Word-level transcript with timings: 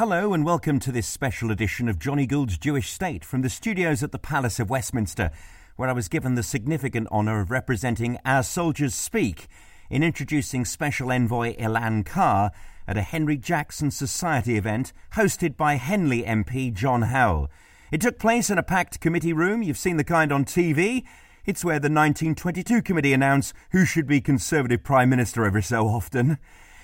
Hello 0.00 0.32
and 0.32 0.46
welcome 0.46 0.80
to 0.80 0.90
this 0.90 1.06
special 1.06 1.50
edition 1.50 1.86
of 1.86 1.98
Jonny 1.98 2.24
Gould's 2.24 2.56
Jewish 2.56 2.90
State 2.90 3.22
from 3.22 3.42
the 3.42 3.50
studios 3.50 4.02
at 4.02 4.12
the 4.12 4.18
Palace 4.18 4.58
of 4.58 4.70
Westminster, 4.70 5.30
where 5.76 5.90
I 5.90 5.92
was 5.92 6.08
given 6.08 6.36
the 6.36 6.42
significant 6.42 7.06
honour 7.08 7.40
of 7.40 7.50
representing 7.50 8.16
Our 8.24 8.42
Soldiers 8.42 8.94
Speak 8.94 9.46
in 9.90 10.02
introducing 10.02 10.64
Special 10.64 11.12
Envoy 11.12 11.54
Elan 11.58 12.04
Carr 12.04 12.50
at 12.88 12.96
a 12.96 13.02
Henry 13.02 13.36
Jackson 13.36 13.90
Society 13.90 14.56
event 14.56 14.94
hosted 15.16 15.54
by 15.58 15.74
Henley 15.74 16.22
MP 16.22 16.72
John 16.72 17.02
Howell. 17.02 17.50
It 17.92 18.00
took 18.00 18.18
place 18.18 18.48
in 18.48 18.56
a 18.56 18.62
packed 18.62 19.00
committee 19.00 19.34
room. 19.34 19.62
You've 19.62 19.76
seen 19.76 19.98
the 19.98 20.02
kind 20.02 20.32
on 20.32 20.46
TV. 20.46 21.04
It's 21.44 21.62
where 21.62 21.78
the 21.78 21.92
1922 21.92 22.80
committee 22.80 23.12
announced 23.12 23.52
who 23.72 23.84
should 23.84 24.06
be 24.06 24.22
Conservative 24.22 24.82
Prime 24.82 25.10
Minister 25.10 25.44
every 25.44 25.62
so 25.62 25.88
often. 25.88 26.38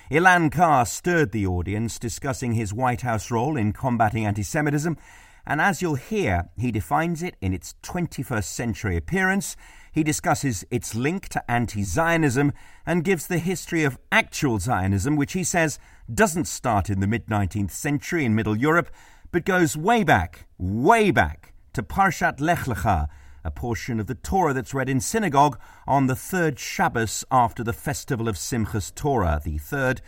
Elan 0.09 0.49
Carr 0.49 0.85
stirred 0.85 1.33
the 1.33 1.45
audience, 1.45 1.99
discussing 1.99 2.53
his 2.53 2.73
White 2.73 3.01
House 3.01 3.29
role 3.29 3.57
in 3.57 3.73
combating 3.73 4.25
anti 4.25 4.41
Semitism, 4.41 4.95
and 5.45 5.59
as 5.59 5.81
you'll 5.81 5.95
hear, 5.95 6.49
he 6.55 6.71
defines 6.71 7.21
it 7.21 7.35
in 7.41 7.53
its 7.53 7.75
21st 7.83 8.45
century 8.45 8.95
appearance. 8.95 9.57
He 9.91 10.03
discusses 10.03 10.63
its 10.71 10.95
link 10.95 11.27
to 11.29 11.51
anti 11.51 11.83
Zionism 11.83 12.53
and 12.85 13.03
gives 13.03 13.27
the 13.27 13.37
history 13.37 13.83
of 13.83 13.99
actual 14.09 14.59
Zionism, 14.59 15.17
which 15.17 15.33
he 15.33 15.43
says 15.43 15.77
doesn't 16.13 16.47
start 16.47 16.89
in 16.89 17.01
the 17.01 17.07
mid 17.07 17.25
19th 17.25 17.71
century 17.71 18.23
in 18.23 18.33
Middle 18.33 18.57
Europe, 18.57 18.89
but 19.31 19.43
goes 19.43 19.75
way 19.75 20.05
back, 20.05 20.47
way 20.57 21.11
back 21.11 21.51
to 21.73 21.83
Parshat 21.83 22.39
Lech 22.39 22.59
Lecha, 22.59 23.09
a 23.47 23.51
portion 23.51 23.97
of 23.97 24.07
the 24.07 24.13
Torah 24.13 24.53
that's 24.53 24.73
read 24.73 24.89
in 24.89 24.99
synagogue 24.99 25.57
on 25.87 26.07
the 26.07 26.17
third 26.17 26.59
Shabbos 26.59 27.23
after 27.31 27.63
the 27.63 27.71
festival 27.71 28.27
of 28.27 28.35
Simchas 28.35 28.93
Torah, 28.93 29.39
the 29.41 29.57
third 29.57 30.01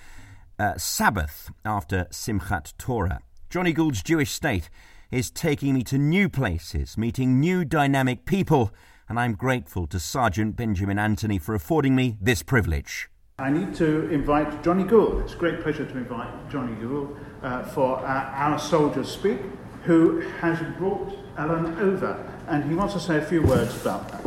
uh, 0.59 0.77
Sabbath 0.77 1.49
after 1.63 2.05
Simchat 2.11 2.73
Torah. 2.77 3.21
Jonny 3.49 3.71
Gould's 3.71 4.03
Jewish 4.03 4.31
State 4.31 4.69
is 5.09 5.31
taking 5.31 5.73
me 5.73 5.83
to 5.85 5.97
new 5.97 6.27
places, 6.27 6.97
meeting 6.97 7.39
new 7.39 7.63
dynamic 7.63 8.25
people, 8.25 8.73
and 9.07 9.17
I'm 9.17 9.35
grateful 9.35 9.87
to 9.87 9.99
Sergeant 9.99 10.57
Benjamin 10.57 10.99
Anthony 10.99 11.39
for 11.39 11.55
affording 11.55 11.95
me 11.95 12.17
this 12.19 12.43
privilege. 12.43 13.09
I 13.39 13.49
need 13.51 13.73
to 13.75 14.09
invite 14.09 14.61
Jonny 14.63 14.83
Gould. 14.83 15.21
It's 15.23 15.33
a 15.33 15.37
great 15.37 15.61
pleasure 15.61 15.85
to 15.85 15.97
invite 15.97 16.49
Jonny 16.49 16.75
Gould 16.81 17.17
uh, 17.41 17.63
for 17.63 17.99
uh, 17.99 18.31
Our 18.33 18.59
Soldiers 18.59 19.09
Speak, 19.09 19.39
who 19.85 20.19
has 20.41 20.59
brought 20.77 21.17
Elan 21.37 21.79
over 21.79 22.28
and 22.49 22.63
he 22.63 22.75
wants 22.75 22.95
to 22.95 22.99
say 22.99 23.17
a 23.17 23.21
few 23.21 23.43
words 23.43 23.79
about 23.79 24.09
that. 24.09 24.21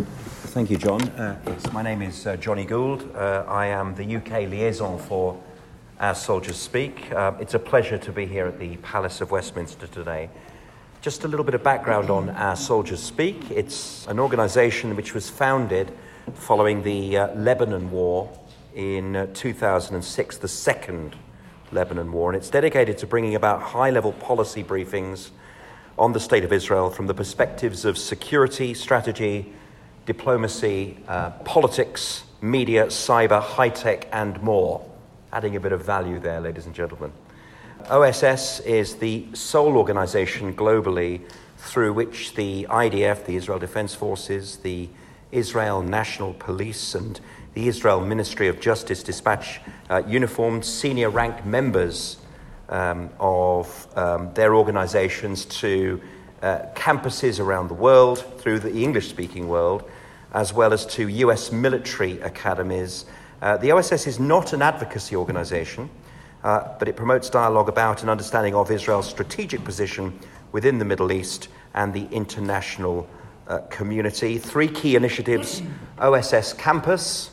Thank 0.55 0.71
you, 0.71 0.77
John. 0.77 1.03
Uh, 1.11 1.41
yes, 1.45 1.73
my 1.73 1.83
name 1.83 2.03
is 2.03 2.25
uh, 2.25 2.37
Jonny 2.37 2.65
Gould. 2.65 3.11
Uh, 3.17 3.45
I 3.49 3.67
am 3.67 3.97
the 3.97 4.17
UK 4.17 4.49
liaison 4.49 4.99
for 4.99 5.43
Our 5.99 6.15
Soldiers 6.15 6.57
Speak. 6.57 7.11
Uh, 7.11 7.33
it's 7.41 7.55
a 7.55 7.59
pleasure 7.59 7.99
to 7.99 8.13
be 8.13 8.27
here 8.27 8.47
at 8.47 8.61
the 8.61 8.77
Palace 8.77 9.21
of 9.21 9.33
Westminster 9.33 9.89
today. 9.89 10.31
Just 11.01 11.25
a 11.25 11.29
little 11.29 11.45
bit 11.45 11.55
of 11.55 11.65
background 11.65 12.11
on 12.11 12.31
Our 12.31 12.55
Soldiers 12.55 13.03
Speak. 13.03 13.51
It's 13.51 14.07
an 14.07 14.21
organisation 14.21 14.95
which 14.95 15.15
was 15.15 15.29
founded 15.29 15.93
following 16.35 16.85
the 16.85 17.17
uh, 17.17 17.35
Lebanon 17.35 17.91
War 17.91 18.31
in 18.77 19.17
uh, 19.17 19.27
2006, 19.35 20.37
the 20.39 20.47
second 20.47 21.17
Lebanon 21.73 22.13
War, 22.13 22.31
and 22.31 22.37
it's 22.37 22.51
dedicated 22.51 22.99
to 22.99 23.07
bringing 23.07 23.35
about 23.35 23.61
high 23.61 23.91
level 23.91 24.13
policy 24.13 24.63
briefings 24.63 25.31
on 25.99 26.13
the 26.13 26.21
State 26.21 26.45
of 26.45 26.53
Israel 26.53 26.91
from 26.91 27.07
the 27.07 27.15
perspectives 27.15 27.85
of 27.85 27.99
security, 27.99 28.75
strategy, 28.75 29.53
diplomacy, 30.07 30.99
uh, 31.09 31.31
politics, 31.45 32.25
media, 32.41 32.87
cyber, 32.87 33.41
high 33.41 33.69
tech, 33.69 34.09
and 34.13 34.43
more. 34.43 34.85
Adding 35.33 35.57
a 35.57 35.61
bit 35.61 35.73
of 35.73 35.85
value 35.85 36.19
there, 36.19 36.41
ladies 36.41 36.67
and 36.67 36.75
gentlemen. 36.75 37.13
OSS 37.89 38.61
is 38.61 38.97
the 38.97 39.27
sole 39.33 39.77
organization 39.77 40.55
globally 40.55 41.21
through 41.59 41.93
which 41.93 42.35
the 42.35 42.67
IDF, 42.71 43.25
the 43.25 43.37
Israel 43.37 43.59
Defense 43.59 43.95
Forces, 43.95 44.59
the 44.59 44.89
Israel 45.31 45.83
National 45.83 46.35
Police, 46.35 46.95
and 46.95 47.21
the 47.55 47.69
Israel 47.69 48.01
Ministry 48.01 48.49
of 48.49 48.61
Justice 48.61 49.03
dispatch 49.03 49.61
uh, 49.91 50.03
uniformed 50.07 50.65
senior 50.65 51.11
ranked 51.11 51.45
members 51.45 52.17
um, 52.73 53.11
of 53.21 53.87
um, 53.97 54.33
their 54.35 54.57
organizations 54.57 55.45
to 55.45 56.01
uh, 56.43 56.67
campuses 56.75 57.39
around 57.39 57.69
the 57.69 57.75
world, 57.75 58.19
through 58.39 58.59
the 58.59 58.83
English 58.83 59.09
speaking 59.09 59.47
world, 59.47 59.89
as 60.33 60.53
well 60.53 60.73
as 60.73 60.85
to 60.87 61.07
US 61.09 61.53
military 61.53 62.19
academies. 62.21 63.05
Uh, 63.43 63.59
the 63.59 63.71
OSS 63.71 64.07
is 64.07 64.19
not 64.19 64.53
an 64.53 64.63
advocacy 64.63 65.15
organization, 65.15 65.91
uh, 66.43 66.77
but 66.79 66.89
it 66.89 66.97
promotes 66.97 67.29
dialogue 67.29 67.69
about 67.69 68.03
an 68.03 68.09
understanding 68.09 68.55
of 68.55 68.71
Israel's 68.71 69.09
strategic 69.09 69.63
position 69.65 70.19
within 70.51 70.79
the 70.79 70.85
Middle 70.85 71.13
East 71.13 71.49
and 71.75 71.93
the 71.93 72.09
international 72.11 73.09
uh, 73.49 73.59
community. 73.69 74.39
Three 74.39 74.69
key 74.69 74.97
initiatives 74.97 75.63
OSS 75.99 76.55
Campus, 76.55 77.31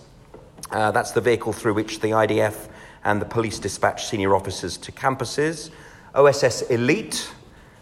uh, 0.71 0.91
that's 0.91 1.11
the 1.11 1.21
vehicle 1.21 1.53
through 1.53 1.73
which 1.75 2.01
the 2.01 2.09
IDF 2.09 2.67
and 3.03 3.21
the 3.21 3.25
police 3.25 3.59
dispatch 3.59 4.05
senior 4.05 4.35
officers 4.35 4.77
to 4.77 4.91
campuses. 4.91 5.69
OSS 6.15 6.63
Elite, 6.63 7.31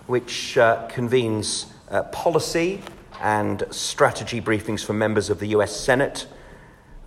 which 0.07 0.57
uh, 0.57 0.88
convenes 0.88 1.67
uh, 1.89 2.03
policy 2.03 2.81
and 3.22 3.63
strategy 3.72 4.41
briefings 4.41 4.85
for 4.85 4.94
members 4.94 5.29
of 5.29 5.39
the 5.39 5.47
US 5.47 5.75
Senate 5.75 6.27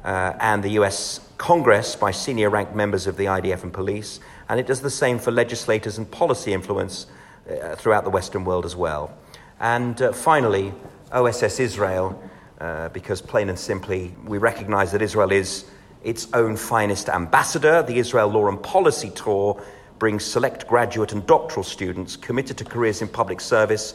uh, 0.05 0.33
and 0.41 0.63
the 0.63 0.71
US 0.71 1.21
Congress 1.39 1.97
by 1.97 2.11
senior 2.11 2.51
ranked 2.51 2.75
members 2.75 3.07
of 3.07 3.17
the 3.17 3.27
IDF 3.27 3.63
and 3.63 3.73
police. 3.73 4.21
And 4.49 4.59
it 4.59 4.67
does 4.67 4.81
the 4.81 4.91
same 4.91 5.19
for 5.19 5.31
legislators 5.31 5.99
and 5.99 6.11
policy 6.11 6.53
influence 6.53 7.07
uh, 7.49 7.77
throughout 7.77 8.05
the 8.05 8.11
Western 8.11 8.45
world 8.45 8.65
as 8.65 8.77
well. 8.77 9.17
And 9.61 10.01
uh, 10.01 10.13
finally, 10.13 10.73
OSS 11.13 11.61
Israel, 11.61 12.21
uh, 12.61 12.89
because 12.91 13.21
plain 13.21 13.49
and 13.49 13.59
simply, 13.59 14.15
we 14.25 14.39
recognize 14.39 14.93
that 14.93 15.03
Israel 15.03 15.33
is 15.33 15.67
its 16.03 16.29
own 16.33 16.57
finest 16.57 17.09
ambassador. 17.09 17.83
The 17.83 17.99
Israel 17.99 18.29
Law 18.29 18.49
and 18.49 18.63
Policy 18.63 19.11
Tour 19.11 19.63
brings 19.99 20.25
select 20.25 20.67
graduate 20.67 21.13
and 21.13 21.27
doctoral 21.27 21.63
students 21.63 22.17
committed 22.17 22.57
to 22.59 22.65
careers 22.65 23.03
in 23.03 23.09
public 23.09 23.41
service 23.41 23.95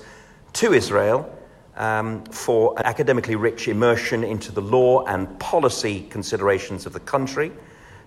to 0.54 0.74
Israel 0.74 1.30
um, 1.76 2.24
for 2.26 2.78
an 2.78 2.86
academically 2.86 3.36
rich 3.36 3.68
immersion 3.68 4.24
into 4.24 4.52
the 4.52 4.62
law 4.62 5.04
and 5.06 5.40
policy 5.40 6.08
considerations 6.10 6.86
of 6.86 6.94
the 6.94 7.00
country. 7.00 7.52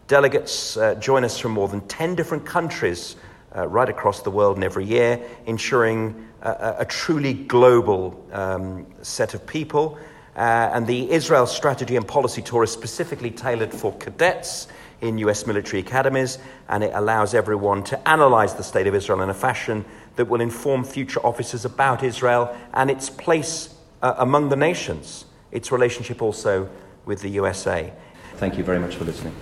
Delegates 0.07 0.77
uh, 0.77 0.95
join 0.95 1.25
us 1.25 1.39
from 1.39 1.53
more 1.53 1.69
than 1.69 1.87
10 1.89 2.15
different 2.15 2.47
countries 2.47 3.17
uh, 3.55 3.67
right 3.67 3.89
across 3.89 4.23
the 4.23 4.31
world 4.31 4.57
and 4.57 4.65
every 4.65 4.85
year, 4.85 5.21
ensuring 5.47 6.29
a, 6.43 6.77
a 6.79 6.85
truly 6.85 7.35
global 7.35 8.25
um, 8.33 8.87
set 9.03 9.35
of 9.35 9.47
people 9.47 9.99
uh, 10.39 10.71
and 10.73 10.87
the 10.87 11.11
Israel 11.11 11.47
Strategy 11.47 11.97
and 11.97 12.07
Policy 12.07 12.43
Tour 12.43 12.63
is 12.63 12.71
specifically 12.71 13.33
tailored 13.33 13.75
for 13.75 13.93
cadets 13.99 14.69
in 15.01 15.19
US 15.19 15.47
military 15.47 15.81
academies, 15.81 16.39
and 16.69 16.85
it 16.85 16.93
allows 16.95 17.35
everyone 17.35 17.83
to 17.85 18.09
analyze 18.09 18.55
the 18.55 18.63
state 18.63 18.87
of 18.87 18.95
Israel 18.95 19.21
in 19.21 19.31
a 19.31 19.35
fashion 19.35 19.85
that 20.15 20.27
will 20.27 20.41
inform 20.41 20.85
future 20.85 21.21
officers 21.27 21.65
about 21.65 22.05
Israel 22.05 22.57
and 22.73 22.89
its 22.89 23.11
place 23.11 23.75
uh, 24.01 24.15
among 24.19 24.49
the 24.49 24.57
nations, 24.57 25.25
its 25.51 25.73
relationship 25.73 26.23
also 26.23 26.69
with 27.05 27.21
the 27.21 27.31
USA. 27.31 27.93
Thank 28.37 28.57
you 28.57 28.63
very 28.63 28.79
much 28.79 28.95
for 28.95 29.05
listening. 29.05 29.35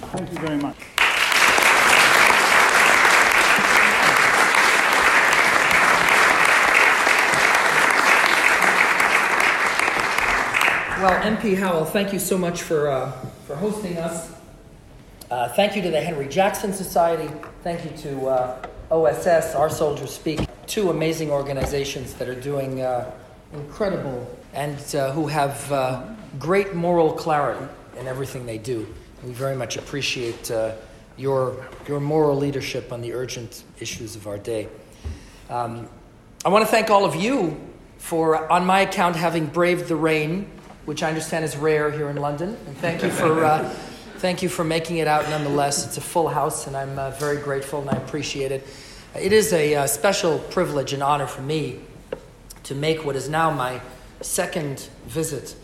Thank 0.00 0.32
you 0.32 0.38
very 0.38 0.58
much. 0.58 0.91
Well, 11.02 11.20
MP 11.20 11.58
Howell, 11.58 11.86
thank 11.86 12.12
you 12.12 12.20
so 12.20 12.38
much 12.38 12.62
for, 12.62 12.86
uh, 12.86 13.10
for 13.48 13.56
hosting 13.56 13.98
us. 13.98 14.30
Uh, 15.28 15.48
thank 15.48 15.74
you 15.74 15.82
to 15.82 15.90
the 15.90 16.00
Henry 16.00 16.28
Jackson 16.28 16.72
Society. 16.72 17.28
Thank 17.64 17.84
you 17.84 17.90
to 18.02 18.26
uh, 18.28 18.66
OSS, 18.88 19.56
Our 19.56 19.68
Soldiers 19.68 20.14
Speak, 20.14 20.46
two 20.68 20.90
amazing 20.90 21.32
organizations 21.32 22.14
that 22.14 22.28
are 22.28 22.40
doing 22.40 22.82
uh, 22.82 23.10
incredible 23.52 24.30
and 24.54 24.78
uh, 24.94 25.10
who 25.10 25.26
have 25.26 25.72
uh, 25.72 26.04
great 26.38 26.72
moral 26.72 27.12
clarity 27.12 27.66
in 27.98 28.06
everything 28.06 28.46
they 28.46 28.58
do. 28.58 28.86
We 29.24 29.32
very 29.32 29.56
much 29.56 29.76
appreciate 29.76 30.52
your, 31.16 31.66
your 31.88 31.98
moral 31.98 32.36
leadership 32.36 32.92
on 32.92 33.00
the 33.00 33.12
urgent 33.12 33.64
issues 33.80 34.14
of 34.14 34.28
our 34.28 34.38
day. 34.38 34.68
Um, 35.50 35.88
I 36.44 36.48
want 36.48 36.64
to 36.64 36.70
thank 36.70 36.90
all 36.90 37.04
of 37.04 37.16
you 37.16 37.60
for, 37.98 38.48
on 38.52 38.64
my 38.64 38.82
account, 38.82 39.16
having 39.16 39.46
braved 39.46 39.88
the 39.88 39.96
rain 39.96 40.48
which 40.84 41.02
I 41.02 41.08
understand 41.08 41.44
is 41.44 41.56
rare 41.56 41.90
here 41.90 42.10
in 42.10 42.16
London. 42.16 42.56
And 42.66 42.76
thank 42.78 43.02
you 43.02 43.10
for, 43.10 43.44
uh, 43.44 43.68
thank 44.16 44.42
you 44.42 44.48
for 44.48 44.64
making 44.64 44.98
it 44.98 45.06
out 45.06 45.28
nonetheless. 45.30 45.86
It's 45.86 45.96
a 45.96 46.00
full 46.00 46.28
house, 46.28 46.66
and 46.66 46.76
I'm 46.76 46.98
uh, 46.98 47.10
very 47.12 47.36
grateful 47.36 47.80
and 47.80 47.90
I 47.90 47.94
appreciate 47.94 48.52
it. 48.52 48.66
It 49.14 49.32
is 49.32 49.52
a 49.52 49.74
uh, 49.74 49.86
special 49.86 50.38
privilege 50.38 50.92
and 50.92 51.02
honor 51.02 51.26
for 51.26 51.42
me 51.42 51.80
to 52.64 52.74
make 52.74 53.04
what 53.04 53.16
is 53.16 53.28
now 53.28 53.50
my 53.50 53.80
second 54.20 54.88
visit 55.06 55.54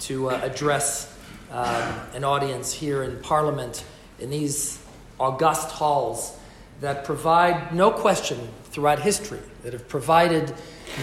to 0.00 0.30
uh, 0.30 0.40
address 0.42 1.16
um, 1.50 1.94
an 2.14 2.24
audience 2.24 2.72
here 2.72 3.02
in 3.02 3.18
Parliament 3.20 3.84
in 4.18 4.30
these 4.30 4.78
august 5.18 5.70
halls. 5.70 6.36
that 6.80 7.04
provide, 7.04 7.74
no 7.74 7.90
question, 7.90 8.38
throughout 8.64 9.00
history, 9.00 9.40
that 9.62 9.72
have 9.72 9.88
provided 9.88 10.54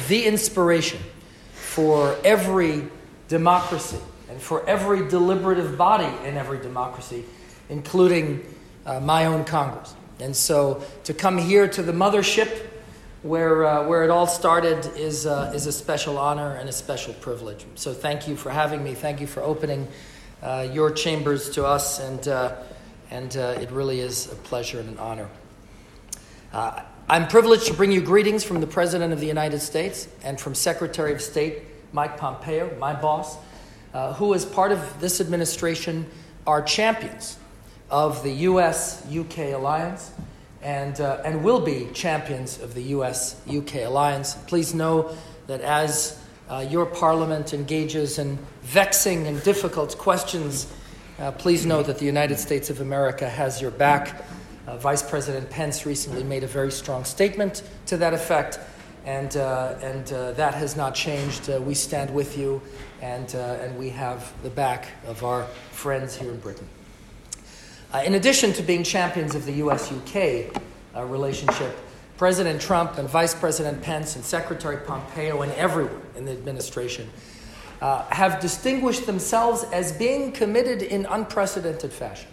the 0.07 0.25
inspiration 0.25 0.99
for 1.53 2.15
every 2.23 2.87
democracy 3.27 3.97
and 4.29 4.41
for 4.41 4.67
every 4.67 5.07
deliberative 5.07 5.77
body 5.77 6.11
in 6.27 6.37
every 6.37 6.59
democracy, 6.59 7.23
including 7.69 8.43
uh, 8.85 8.99
my 8.99 9.25
own 9.25 9.43
Congress. 9.43 9.93
And 10.19 10.35
so 10.35 10.83
to 11.03 11.13
come 11.13 11.37
here 11.37 11.67
to 11.67 11.83
the 11.83 11.91
mothership 11.91 12.67
where, 13.21 13.65
uh, 13.65 13.87
where 13.87 14.03
it 14.03 14.09
all 14.09 14.27
started 14.27 14.85
is, 14.95 15.25
uh, 15.25 15.51
is 15.55 15.65
a 15.65 15.71
special 15.71 16.17
honor 16.17 16.55
and 16.55 16.69
a 16.69 16.71
special 16.71 17.13
privilege. 17.15 17.65
So 17.75 17.93
thank 17.93 18.27
you 18.27 18.35
for 18.35 18.49
having 18.49 18.83
me. 18.83 18.93
Thank 18.93 19.19
you 19.19 19.27
for 19.27 19.41
opening 19.41 19.87
uh, 20.43 20.67
your 20.71 20.91
chambers 20.91 21.49
to 21.51 21.65
us. 21.65 21.99
And, 21.99 22.27
uh, 22.27 22.55
and 23.09 23.35
uh, 23.35 23.57
it 23.59 23.71
really 23.71 23.99
is 23.99 24.31
a 24.31 24.35
pleasure 24.35 24.79
and 24.79 24.89
an 24.89 24.97
honor. 24.99 25.29
I'm 27.07 27.27
privileged 27.27 27.67
to 27.67 27.73
bring 27.73 27.91
you 27.91 28.01
greetings 28.01 28.43
from 28.43 28.61
the 28.61 28.67
President 28.67 29.11
of 29.11 29.19
the 29.19 29.27
United 29.27 29.59
States 29.59 30.07
and 30.23 30.39
from 30.39 30.55
Secretary 30.55 31.13
of 31.13 31.21
State 31.21 31.63
Mike 31.95 32.17
Pompeo, 32.17 32.77
my 32.77 32.93
boss, 32.93 33.37
who, 34.17 34.33
as 34.33 34.45
part 34.45 34.71
of 34.71 34.99
this 34.99 35.19
administration, 35.19 36.05
are 36.45 36.61
champions 36.61 37.37
of 37.89 38.21
the 38.23 38.31
US 38.31 39.05
UK 39.11 39.53
alliance 39.53 40.11
and, 40.61 40.99
uh, 40.99 41.21
and 41.23 41.43
will 41.43 41.59
be 41.59 41.87
champions 41.93 42.59
of 42.59 42.73
the 42.73 42.81
US 42.83 43.39
UK 43.47 43.85
alliance. 43.85 44.35
Please 44.47 44.73
know 44.73 45.15
that 45.47 45.61
as 45.61 46.19
uh, 46.49 46.65
your 46.69 46.85
parliament 46.85 47.53
engages 47.53 48.19
in 48.19 48.37
vexing 48.63 49.27
and 49.27 49.41
difficult 49.43 49.97
questions, 49.97 50.71
uh, 51.19 51.31
please 51.31 51.65
know 51.65 51.83
that 51.83 51.99
the 51.99 52.05
United 52.05 52.37
States 52.37 52.69
of 52.69 52.81
America 52.81 53.29
has 53.29 53.61
your 53.61 53.71
back. 53.71 54.25
Uh, 54.67 54.77
Vice 54.77 55.03
President 55.07 55.49
Pence 55.49 55.85
recently 55.85 56.23
made 56.23 56.43
a 56.43 56.47
very 56.47 56.71
strong 56.71 57.03
statement 57.05 57.61
to 57.85 57.97
that 57.97 58.13
effect, 58.13 58.59
and, 59.05 59.37
uh, 59.37 59.75
and 59.81 60.11
uh, 60.11 60.31
that 60.33 60.53
has 60.53 60.75
not 60.75 60.95
changed. 60.95 61.47
we 61.47 61.73
stand 61.73 62.13
with 62.13 62.37
you, 62.37 62.61
and, 63.01 63.33
and 63.35 63.77
we 63.77 63.89
have 63.89 64.33
the 64.43 64.49
back 64.49 64.87
of 65.07 65.23
our 65.23 65.43
friends 65.71 66.15
here 66.15 66.31
in 66.31 66.39
Britain. 66.39 66.67
Uh, 67.95 67.99
in 67.99 68.15
addition 68.15 68.51
to 68.51 68.61
being 68.61 68.83
champions 68.83 69.35
of 69.35 69.45
the 69.45 69.53
US 69.53 69.89
UK 69.89 70.53
uh, 70.95 71.05
relationship, 71.05 71.77
President 72.17 72.59
Trump 72.59 72.97
and 72.97 73.07
Vice 73.07 73.33
President 73.33 73.81
Pence 73.81 74.17
and 74.17 74.25
Secretary 74.25 74.77
Pompeo 74.85 75.43
and 75.43 75.51
everyone 75.53 76.01
in 76.17 76.25
the 76.25 76.33
administration 76.33 77.09
uh, 77.81 78.03
have 78.09 78.41
distinguished 78.41 79.05
themselves 79.05 79.63
as 79.71 79.93
being 79.93 80.33
committed 80.33 80.81
in 80.81 81.05
unprecedented 81.05 81.93
fashion 81.93 82.27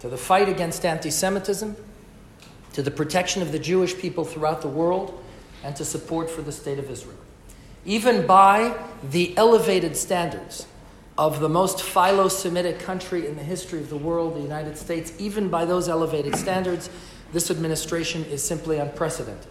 to 0.00 0.08
the 0.08 0.16
fight 0.16 0.48
against 0.48 0.84
anti 0.84 1.10
Semitism, 1.10 1.76
to 2.72 2.82
the 2.82 2.90
protection 2.90 3.40
of 3.40 3.52
the 3.52 3.60
Jewish 3.60 3.96
people 3.96 4.24
throughout 4.24 4.62
the 4.62 4.68
world, 4.68 5.21
and 5.64 5.74
to 5.76 5.84
support 5.84 6.30
for 6.30 6.42
the 6.42 6.52
State 6.52 6.78
of 6.78 6.90
Israel. 6.90 7.18
Even 7.84 8.26
by 8.26 8.76
the 9.10 9.36
elevated 9.36 9.96
standards 9.96 10.66
of 11.18 11.40
the 11.40 11.48
most 11.48 11.82
philo 11.82 12.28
Semitic 12.28 12.78
country 12.78 13.26
in 13.26 13.36
the 13.36 13.42
history 13.42 13.80
of 13.80 13.90
the 13.90 13.96
world, 13.96 14.34
the 14.36 14.40
United 14.40 14.78
States, 14.78 15.12
even 15.18 15.48
by 15.48 15.64
those 15.64 15.88
elevated 15.88 16.36
standards, 16.36 16.88
this 17.32 17.50
administration 17.50 18.24
is 18.24 18.42
simply 18.42 18.78
unprecedented. 18.78 19.46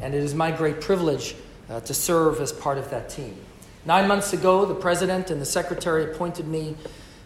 And 0.00 0.14
it 0.14 0.22
is 0.22 0.34
my 0.34 0.50
great 0.50 0.80
privilege 0.80 1.34
uh, 1.68 1.80
to 1.80 1.94
serve 1.94 2.40
as 2.40 2.52
part 2.52 2.78
of 2.78 2.90
that 2.90 3.08
team. 3.08 3.36
Nine 3.84 4.08
months 4.08 4.32
ago, 4.32 4.66
the 4.66 4.74
President 4.74 5.30
and 5.30 5.40
the 5.40 5.46
Secretary 5.46 6.04
appointed 6.04 6.46
me 6.46 6.76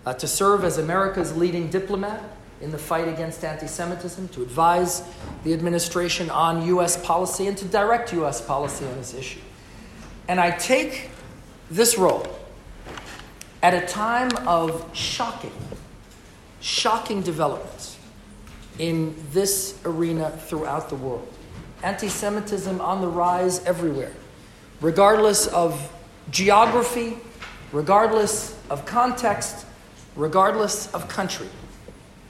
uh, 0.06 0.14
to 0.14 0.26
serve 0.26 0.64
as 0.64 0.78
America's 0.78 1.36
leading 1.36 1.68
diplomat 1.68 2.22
in 2.60 2.70
the 2.70 2.78
fight 2.78 3.08
against 3.08 3.44
anti 3.44 3.66
Semitism, 3.66 4.28
to 4.28 4.42
advise 4.42 5.02
the 5.42 5.52
administration 5.52 6.30
on 6.30 6.66
U.S. 6.66 7.02
policy, 7.04 7.46
and 7.46 7.56
to 7.58 7.64
direct 7.64 8.12
U.S. 8.12 8.40
policy 8.40 8.84
on 8.86 8.96
this 8.96 9.14
issue. 9.14 9.40
And 10.28 10.40
I 10.40 10.52
take 10.52 11.10
this 11.70 11.98
role 11.98 12.26
at 13.62 13.74
a 13.74 13.86
time 13.86 14.30
of 14.46 14.88
shocking, 14.92 15.52
shocking 16.60 17.22
developments 17.22 17.98
in 18.78 19.14
this 19.32 19.78
arena 19.84 20.30
throughout 20.30 20.88
the 20.88 20.96
world. 20.96 21.26
Anti 21.82 22.08
Semitism 22.08 22.80
on 22.80 23.00
the 23.00 23.08
rise 23.08 23.64
everywhere, 23.64 24.12
regardless 24.80 25.46
of 25.48 25.92
geography, 26.30 27.18
regardless 27.72 28.58
of 28.70 28.86
context, 28.86 29.66
regardless 30.16 30.92
of 30.94 31.08
country. 31.08 31.48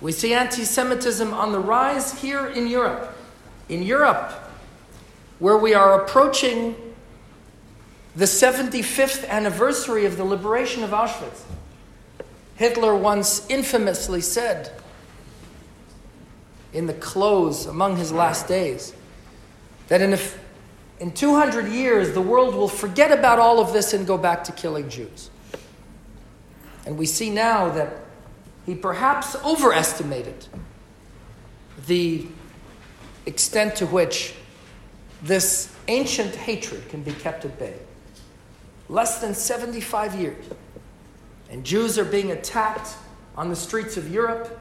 We 0.04 0.12
see 0.12 0.34
anti 0.34 0.64
Semitism 0.64 1.32
on 1.32 1.52
the 1.52 1.58
rise 1.58 2.20
here 2.20 2.46
in 2.46 2.66
Europe. 2.66 3.16
In 3.70 3.82
Europe, 3.82 4.32
where 5.38 5.56
we 5.56 5.72
are 5.72 6.02
approaching 6.02 6.76
the 8.14 8.26
75th 8.26 9.26
anniversary 9.26 10.04
of 10.04 10.18
the 10.18 10.24
liberation 10.24 10.84
of 10.84 10.90
Auschwitz. 10.90 11.44
Hitler 12.56 12.94
once 12.94 13.48
infamously 13.48 14.20
said 14.20 14.72
in 16.74 16.84
the 16.86 16.92
close 16.92 17.64
among 17.64 17.96
his 17.96 18.12
last 18.12 18.46
days 18.46 18.92
that 19.88 20.02
in, 20.02 20.18
in 21.00 21.12
200 21.12 21.68
years 21.68 22.12
the 22.12 22.20
world 22.20 22.54
will 22.54 22.68
forget 22.68 23.10
about 23.10 23.38
all 23.38 23.58
of 23.58 23.72
this 23.72 23.94
and 23.94 24.06
go 24.06 24.18
back 24.18 24.44
to 24.44 24.52
killing 24.52 24.90
Jews. 24.90 25.30
And 26.84 26.98
we 26.98 27.06
see 27.06 27.30
now 27.30 27.70
that 27.70 28.03
he 28.66 28.75
perhaps 28.75 29.37
overestimated 29.44 30.46
the 31.87 32.26
extent 33.26 33.76
to 33.76 33.87
which 33.87 34.34
this 35.22 35.75
ancient 35.88 36.34
hatred 36.34 36.88
can 36.88 37.02
be 37.02 37.12
kept 37.12 37.44
at 37.44 37.58
bay 37.58 37.75
less 38.88 39.20
than 39.20 39.34
75 39.34 40.14
years. 40.20 40.44
And 41.50 41.64
Jews 41.64 41.99
are 41.99 42.05
being 42.05 42.31
attacked 42.31 42.94
on 43.37 43.49
the 43.49 43.56
streets 43.56 43.96
of 43.96 44.11
Europe. 44.11 44.61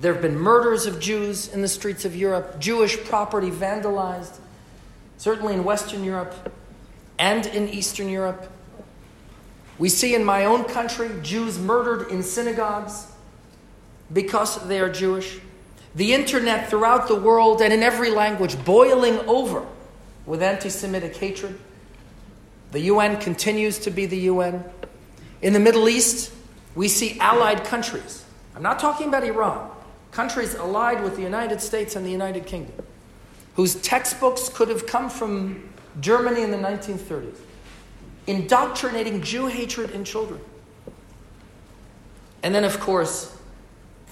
There 0.00 0.12
have 0.12 0.22
been 0.22 0.38
murders 0.38 0.86
of 0.86 1.00
Jews 1.00 1.52
in 1.52 1.62
the 1.62 1.68
streets 1.68 2.04
of 2.04 2.14
Europe, 2.14 2.60
Jewish 2.60 3.02
property 3.04 3.50
vandalized, 3.50 4.38
certainly 5.16 5.54
in 5.54 5.64
Western 5.64 6.04
Europe 6.04 6.52
and 7.18 7.46
in 7.46 7.68
Eastern 7.68 8.08
Europe. 8.08 8.50
We 9.78 9.88
see 9.88 10.14
in 10.14 10.24
my 10.24 10.44
own 10.44 10.64
country 10.64 11.10
Jews 11.22 11.58
murdered 11.58 12.08
in 12.10 12.22
synagogues 12.22 13.06
because 14.12 14.66
they 14.66 14.80
are 14.80 14.90
Jewish. 14.90 15.38
The 15.94 16.14
internet 16.14 16.68
throughout 16.68 17.08
the 17.08 17.14
world 17.14 17.62
and 17.62 17.72
in 17.72 17.82
every 17.82 18.10
language 18.10 18.62
boiling 18.64 19.18
over 19.20 19.64
with 20.26 20.42
anti 20.42 20.68
Semitic 20.68 21.16
hatred. 21.16 21.58
The 22.72 22.80
UN 22.80 23.18
continues 23.18 23.78
to 23.80 23.90
be 23.90 24.06
the 24.06 24.18
UN. 24.32 24.64
In 25.40 25.52
the 25.52 25.60
Middle 25.60 25.88
East, 25.88 26.32
we 26.74 26.88
see 26.88 27.18
allied 27.18 27.64
countries. 27.64 28.24
I'm 28.54 28.62
not 28.62 28.78
talking 28.78 29.08
about 29.08 29.24
Iran, 29.24 29.70
countries 30.10 30.54
allied 30.54 31.02
with 31.02 31.16
the 31.16 31.22
United 31.22 31.60
States 31.60 31.96
and 31.96 32.04
the 32.04 32.10
United 32.10 32.44
Kingdom, 32.44 32.84
whose 33.54 33.76
textbooks 33.76 34.48
could 34.48 34.68
have 34.68 34.86
come 34.86 35.08
from 35.08 35.70
Germany 36.00 36.42
in 36.42 36.50
the 36.50 36.58
1930s, 36.58 37.36
indoctrinating 38.28 39.22
Jew 39.22 39.46
hatred 39.46 39.90
in 39.90 40.04
children. 40.04 40.40
And 42.42 42.54
then, 42.54 42.62
of 42.62 42.78
course, 42.78 43.36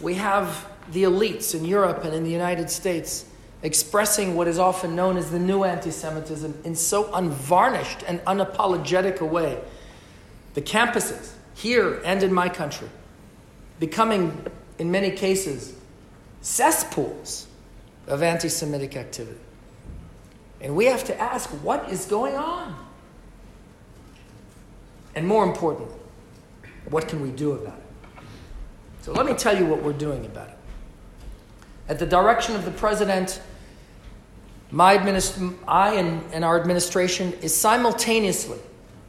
we 0.01 0.15
have 0.15 0.67
the 0.91 1.05
elites 1.05 1.55
in 1.55 1.65
Europe 1.65 2.03
and 2.03 2.15
in 2.15 2.25
the 2.25 2.31
United 2.31 2.71
States 2.71 3.27
expressing 3.63 4.35
what 4.35 4.49
is 4.49 4.59
often 4.59 4.97
known 4.97 5.17
as 5.17 5.31
the 5.31 5.39
new 5.39 5.65
anti 5.65 5.91
Semitism 5.91 6.63
in 6.65 6.75
so 6.75 7.13
unvarnished 7.15 8.03
and 8.09 8.21
unapologetic 8.21 9.21
a 9.21 9.25
way. 9.25 9.61
The 10.55 10.63
campuses, 10.63 11.33
here 11.55 12.01
and 12.05 12.23
in 12.23 12.33
my 12.33 12.49
country, 12.49 12.89
becoming, 13.79 14.47
in 14.79 14.91
many 14.91 15.11
cases, 15.11 15.75
cesspools 16.41 17.47
of 18.07 18.23
anti 18.23 18.49
Semitic 18.49 18.97
activity. 18.97 19.41
And 20.61 20.75
we 20.75 20.87
have 20.87 21.05
to 21.05 21.21
ask 21.21 21.51
what 21.63 21.91
is 21.91 22.07
going 22.07 22.35
on? 22.35 22.86
And 25.17 25.27
more 25.27 25.45
importantly, 25.45 25.97
what 26.91 27.09
can 27.09 27.21
we 27.21 27.31
do 27.31 27.53
about 27.53 27.79
it? 27.79 28.23
So 29.01 29.13
let 29.13 29.27
me 29.27 29.35
tell 29.35 29.57
you 29.57 29.67
what 29.67 29.83
we're 29.83 29.93
doing 29.93 30.25
about 30.27 30.51
it. 30.51 30.57
At 31.89 31.99
the 31.99 32.07
direction 32.07 32.55
of 32.55 32.65
the 32.65 32.71
president, 32.71 33.41
my 34.71 34.97
administ- 34.97 35.57
I 35.67 35.95
and, 35.95 36.23
and 36.33 36.45
our 36.45 36.61
administration 36.61 37.33
is 37.41 37.57
simultaneously 37.57 38.59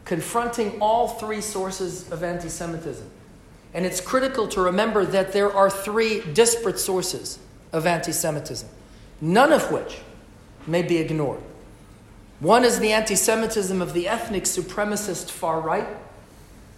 confronting 0.06 0.80
all 0.80 1.10
three 1.10 1.42
sources 1.42 2.10
of 2.12 2.24
anti 2.24 2.48
Semitism. 2.48 3.10
And 3.74 3.86
it's 3.86 4.00
critical 4.00 4.48
to 4.50 4.62
remember 4.62 5.06
that 5.06 5.34
there 5.34 5.54
are 5.54 5.70
three 5.70 6.22
disparate 6.34 6.80
sources 6.80 7.40
of 7.74 7.86
anti 7.86 8.14
Semitism, 8.14 8.70
none 9.20 9.52
of 9.52 9.72
which 9.72 10.00
may 10.66 10.84
be 10.84 10.98
ignored. 10.98 11.42
One 12.40 12.64
is 12.64 12.80
the 12.80 12.92
anti 12.92 13.16
Semitism 13.16 13.82
of 13.82 13.94
the 13.94 14.08
ethnic 14.08 14.44
supremacist 14.44 15.32
far 15.32 15.60
right, 15.60 15.88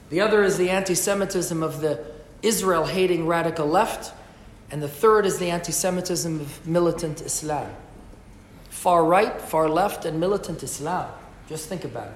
the 0.10 0.22
other 0.22 0.44
is 0.44 0.58
the 0.58 0.70
anti 0.70 0.96
Semitism 0.96 1.62
of 1.62 1.82
the 1.82 2.04
Israel 2.42 2.86
hating 2.86 3.28
radical 3.28 3.68
left, 3.68 4.13
And 4.72 4.82
the 4.82 4.88
third 4.88 5.25
is 5.25 5.39
the 5.39 5.50
anti 5.50 5.72
Semitism 5.72 6.39
of 6.39 6.68
militant 6.68 7.22
Islam. 7.22 7.70
Far 8.70 9.04
right, 9.04 9.39
far 9.42 9.68
left, 9.68 10.06
and 10.06 10.20
militant 10.20 10.63
Islam. 10.63 11.12
Just 11.48 11.68
think 11.68 11.84
about 11.84 12.08
it. 12.08 12.13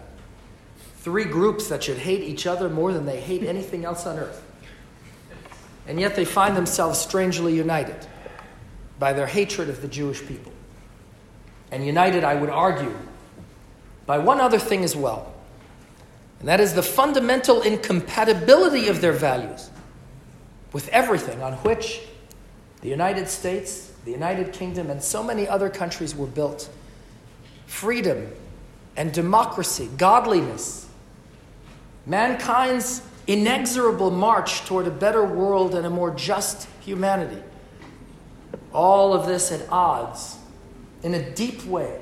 Three 0.97 1.25
groups 1.25 1.67
that 1.67 1.83
should 1.83 1.97
hate 1.97 2.21
each 2.21 2.47
other 2.47 2.69
more 2.69 2.93
than 2.93 3.05
they 3.05 3.19
hate 3.19 3.43
anything 3.43 3.83
else 3.83 4.05
on 4.05 4.17
earth. 4.17 4.41
And 5.85 5.99
yet 5.99 6.15
they 6.15 6.23
find 6.23 6.55
themselves 6.55 6.97
strangely 6.97 7.53
united 7.53 8.07
by 8.99 9.11
their 9.11 9.27
hatred 9.27 9.69
of 9.69 9.81
the 9.81 9.87
Jewish 9.87 10.25
people. 10.25 10.53
And 11.71 11.85
united, 11.85 12.23
I 12.23 12.35
would 12.35 12.49
argue, 12.49 12.95
by 14.05 14.17
one 14.17 14.39
other 14.39 14.59
thing 14.59 14.83
as 14.83 14.95
well. 14.95 15.33
And 16.39 16.49
that 16.49 16.59
is 16.59 16.73
the 16.73 16.83
fundamental 16.83 17.61
incompatibility 17.61 18.87
of 18.89 18.99
their 18.99 19.13
values 19.13 19.69
with 20.73 20.89
everything 20.89 21.41
on 21.41 21.53
which 21.57 22.01
the 22.81 22.89
United 22.89 23.29
States, 23.29 23.93
the 24.03 24.11
United 24.11 24.51
Kingdom, 24.51 24.89
and 24.89 25.01
so 25.01 25.23
many 25.23 25.47
other 25.47 25.69
countries 25.69 26.13
were 26.13 26.27
built. 26.27 26.69
Freedom 27.65 28.29
and 28.97 29.13
democracy, 29.13 29.89
godliness, 29.97 30.87
mankind's 32.05 33.01
inexorable 33.25 34.11
march 34.11 34.65
toward 34.65 34.85
a 34.85 34.91
better 34.91 35.23
world 35.23 35.75
and 35.75 35.85
a 35.85 35.89
more 35.89 36.11
just 36.11 36.67
humanity. 36.81 37.41
All 38.73 39.13
of 39.13 39.25
this 39.25 39.51
at 39.51 39.65
odds 39.71 40.37
in 41.03 41.13
a 41.13 41.31
deep 41.31 41.63
way 41.65 42.01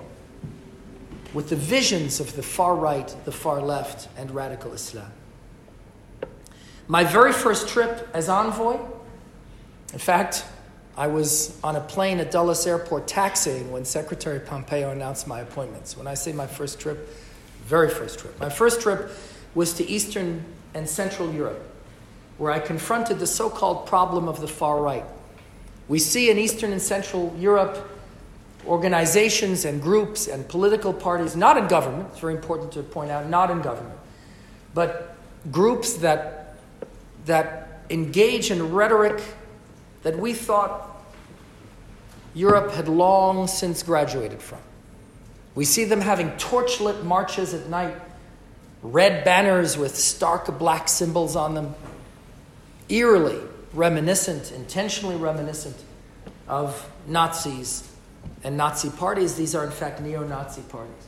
with 1.34 1.50
the 1.50 1.56
visions 1.56 2.20
of 2.20 2.36
the 2.36 2.44
far 2.44 2.76
right, 2.76 3.16
the 3.26 3.32
far 3.32 3.62
left, 3.62 4.10
and 4.18 4.32
radical 4.32 4.74
Islam. 4.74 5.12
My 6.88 7.04
very 7.04 7.32
first 7.32 7.70
trip 7.70 8.10
as 8.14 8.28
envoy, 8.28 8.78
in 9.94 10.00
fact, 10.00 10.46
I 10.98 11.08
was 11.08 11.58
on 11.64 11.76
a 11.76 11.82
plane 11.82 12.20
at 12.20 12.32
Dulles 12.32 12.68
Airport 12.68 13.08
taxiing 13.08 13.72
when 13.72 13.86
Secretary 13.86 14.40
Pompeo 14.40 14.92
announced 14.92 15.28
my 15.28 15.40
appointments. 15.40 15.96
When 15.98 16.06
I 16.06 16.16
say 16.16 16.34
my 16.34 16.48
first 16.48 16.80
trip, 16.80 17.10
very 17.66 17.90
first 17.90 18.20
trip. 18.20 18.38
My 18.40 18.50
first 18.50 18.82
trip 18.82 19.10
was 19.56 19.74
to 19.76 19.88
Eastern 19.88 20.44
and 20.74 20.88
Central 20.88 21.32
Europe, 21.34 21.62
where 22.38 22.52
I 22.52 22.60
confronted 22.60 23.20
the 23.20 23.28
so 23.28 23.50
called 23.50 23.88
problem 23.88 24.28
of 24.28 24.42
the 24.42 24.48
far 24.48 24.82
right. 24.82 25.06
We 25.88 26.00
see 26.00 26.30
in 26.30 26.38
Eastern 26.38 26.72
and 26.72 26.82
Central 26.82 27.34
Europe 27.38 27.90
organizations 28.66 29.66
and 29.66 29.82
groups 29.82 30.28
and 30.28 30.48
political 30.48 30.94
parties, 30.94 31.36
not 31.36 31.58
in 31.58 31.68
government, 31.68 32.10
it's 32.12 32.20
very 32.20 32.36
important 32.36 32.72
to 32.74 32.84
point 32.84 33.12
out, 33.12 33.30
not 33.30 33.50
in 33.50 33.62
government, 33.62 33.98
but 34.74 35.16
groups 35.52 35.96
that, 35.96 36.56
that 37.26 37.84
engage 37.90 38.52
in 38.52 38.74
rhetoric 38.74 39.22
that 40.04 40.18
we 40.18 40.34
thought 40.34 41.04
Europe 42.34 42.72
had 42.72 42.88
long 42.88 43.48
since 43.48 43.84
graduated 43.84 44.42
from. 44.42 44.60
We 45.54 45.66
see 45.66 45.84
them 45.84 46.02
having 46.02 46.30
torchlit 46.32 47.04
marches 47.04 47.54
at 47.54 47.68
night, 47.68 47.96
red 48.82 49.26
banners 49.26 49.78
with 49.78 49.96
stark 49.96 50.58
black 50.58 50.88
symbols 50.88 51.36
on 51.36 51.56
them, 51.56 51.76
eerily 52.88 53.40
reminiscent, 53.74 54.52
intentionally 54.52 55.16
reminiscent 55.16 55.76
of 56.48 56.90
Nazis 57.08 57.91
and 58.44 58.58
Nazi 58.58 58.90
parties. 58.90 59.36
These 59.36 59.56
are, 59.56 59.64
in 59.64 59.72
fact, 59.72 60.02
neo 60.02 60.24
Nazi 60.24 60.62
parties. 60.64 61.08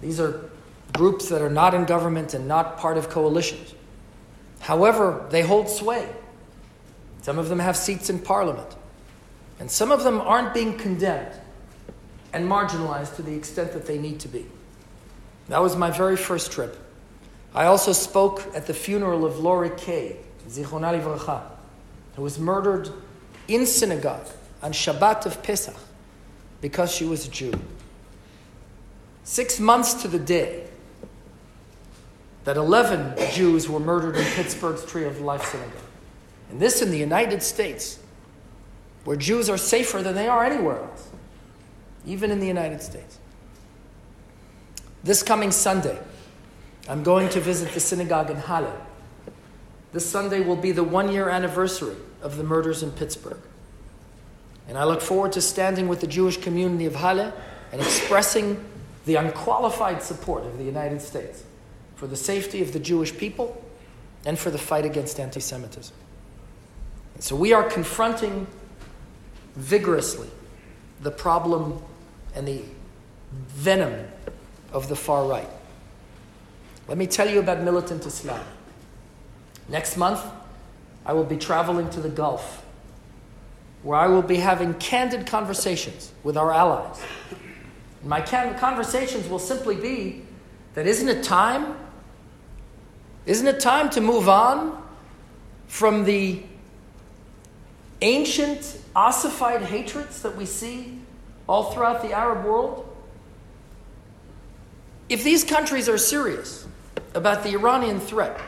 These 0.00 0.20
are 0.20 0.50
groups 0.92 1.28
that 1.28 1.42
are 1.42 1.50
not 1.50 1.74
in 1.74 1.84
government 1.84 2.34
and 2.34 2.46
not 2.46 2.78
part 2.78 2.98
of 2.98 3.08
coalitions. 3.10 3.74
However, 4.60 5.26
they 5.30 5.42
hold 5.42 5.68
sway. 5.68 6.08
Some 7.22 7.38
of 7.38 7.48
them 7.48 7.58
have 7.58 7.76
seats 7.76 8.10
in 8.10 8.18
parliament. 8.18 8.74
And 9.58 9.70
some 9.70 9.92
of 9.92 10.04
them 10.04 10.20
aren't 10.20 10.52
being 10.52 10.76
condemned 10.76 11.32
and 12.32 12.48
marginalized 12.48 13.16
to 13.16 13.22
the 13.22 13.34
extent 13.34 13.72
that 13.72 13.86
they 13.86 13.98
need 13.98 14.20
to 14.20 14.28
be. 14.28 14.46
That 15.48 15.62
was 15.62 15.76
my 15.76 15.90
very 15.90 16.16
first 16.16 16.50
trip. 16.52 16.76
I 17.54 17.66
also 17.66 17.92
spoke 17.92 18.44
at 18.54 18.66
the 18.66 18.74
funeral 18.74 19.24
of 19.24 19.38
Lori 19.38 19.70
Kaye, 19.76 20.16
Zichronah 20.48 21.00
Livracha, 21.00 21.42
who 22.16 22.22
was 22.22 22.38
murdered 22.38 22.90
in 23.46 23.66
synagogue 23.66 24.26
on 24.62 24.72
Shabbat 24.72 25.26
of 25.26 25.42
Pesach 25.42 25.76
because 26.64 26.90
she 26.90 27.04
was 27.04 27.28
a 27.28 27.30
Jew. 27.30 27.52
Six 29.22 29.60
months 29.60 29.92
to 30.00 30.08
the 30.08 30.18
day 30.18 30.64
that 32.44 32.56
11 32.56 33.16
Jews 33.32 33.68
were 33.68 33.78
murdered 33.78 34.16
in 34.16 34.24
Pittsburgh's 34.24 34.82
Tree 34.86 35.04
of 35.04 35.20
Life 35.20 35.44
Synagogue. 35.44 35.76
And 36.48 36.58
this 36.58 36.80
in 36.80 36.90
the 36.90 36.96
United 36.96 37.42
States, 37.42 37.98
where 39.04 39.14
Jews 39.14 39.50
are 39.50 39.58
safer 39.58 40.00
than 40.02 40.14
they 40.14 40.26
are 40.26 40.42
anywhere 40.42 40.78
else, 40.78 41.10
even 42.06 42.30
in 42.30 42.40
the 42.40 42.46
United 42.46 42.80
States. 42.80 43.18
This 45.02 45.22
coming 45.22 45.50
Sunday, 45.50 45.98
I'm 46.88 47.02
going 47.02 47.28
to 47.28 47.40
visit 47.40 47.72
the 47.72 47.80
synagogue 47.80 48.30
in 48.30 48.36
Halle. 48.36 48.72
This 49.92 50.06
Sunday 50.06 50.40
will 50.40 50.56
be 50.56 50.72
the 50.72 50.82
one 50.82 51.12
year 51.12 51.28
anniversary 51.28 51.96
of 52.22 52.38
the 52.38 52.42
murders 52.42 52.82
in 52.82 52.90
Pittsburgh. 52.90 53.42
And 54.68 54.78
I 54.78 54.84
look 54.84 55.00
forward 55.00 55.32
to 55.32 55.40
standing 55.40 55.88
with 55.88 56.00
the 56.00 56.06
Jewish 56.06 56.36
community 56.36 56.86
of 56.86 56.94
Halle 56.94 57.32
and 57.72 57.80
expressing 57.80 58.64
the 59.04 59.16
unqualified 59.16 60.02
support 60.02 60.44
of 60.44 60.56
the 60.58 60.64
United 60.64 61.02
States 61.02 61.44
for 61.96 62.06
the 62.06 62.16
safety 62.16 62.62
of 62.62 62.72
the 62.72 62.78
Jewish 62.78 63.16
people 63.16 63.62
and 64.24 64.38
for 64.38 64.50
the 64.50 64.58
fight 64.58 64.84
against 64.84 65.20
anti 65.20 65.40
Semitism. 65.40 65.94
So 67.20 67.36
we 67.36 67.52
are 67.52 67.62
confronting 67.62 68.46
vigorously 69.54 70.28
the 71.02 71.10
problem 71.10 71.80
and 72.34 72.48
the 72.48 72.62
venom 73.32 74.08
of 74.72 74.88
the 74.88 74.96
far 74.96 75.26
right. 75.26 75.48
Let 76.88 76.98
me 76.98 77.06
tell 77.06 77.28
you 77.28 77.38
about 77.38 77.62
militant 77.62 78.04
Islam. 78.04 78.44
Next 79.68 79.96
month, 79.96 80.20
I 81.06 81.12
will 81.12 81.24
be 81.24 81.36
traveling 81.36 81.88
to 81.90 82.00
the 82.00 82.08
Gulf, 82.08 82.63
where 83.84 83.98
I 83.98 84.08
will 84.08 84.22
be 84.22 84.36
having 84.36 84.74
candid 84.74 85.26
conversations 85.26 86.10
with 86.24 86.36
our 86.36 86.50
allies. 86.50 87.00
My 88.02 88.20
conversations 88.20 89.28
will 89.28 89.38
simply 89.38 89.76
be 89.76 90.22
that 90.72 90.86
isn't 90.86 91.08
it 91.08 91.22
time? 91.22 91.76
Isn't 93.26 93.46
it 93.46 93.60
time 93.60 93.90
to 93.90 94.00
move 94.00 94.28
on 94.28 94.82
from 95.68 96.04
the 96.04 96.42
ancient 98.00 98.80
ossified 98.96 99.62
hatreds 99.62 100.22
that 100.22 100.34
we 100.34 100.46
see 100.46 100.98
all 101.46 101.72
throughout 101.72 102.02
the 102.02 102.12
Arab 102.12 102.44
world? 102.44 102.88
If 105.10 105.22
these 105.24 105.44
countries 105.44 105.90
are 105.90 105.98
serious 105.98 106.66
about 107.14 107.42
the 107.42 107.50
Iranian 107.50 108.00
threat, 108.00 108.40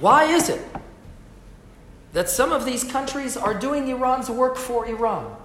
why 0.00 0.24
is 0.24 0.48
it 0.48 0.60
that 2.16 2.30
some 2.30 2.50
of 2.50 2.64
these 2.64 2.82
countries 2.82 3.36
are 3.36 3.52
doing 3.52 3.88
Iran's 3.88 4.30
work 4.30 4.56
for 4.56 4.88
Iran? 4.88 5.36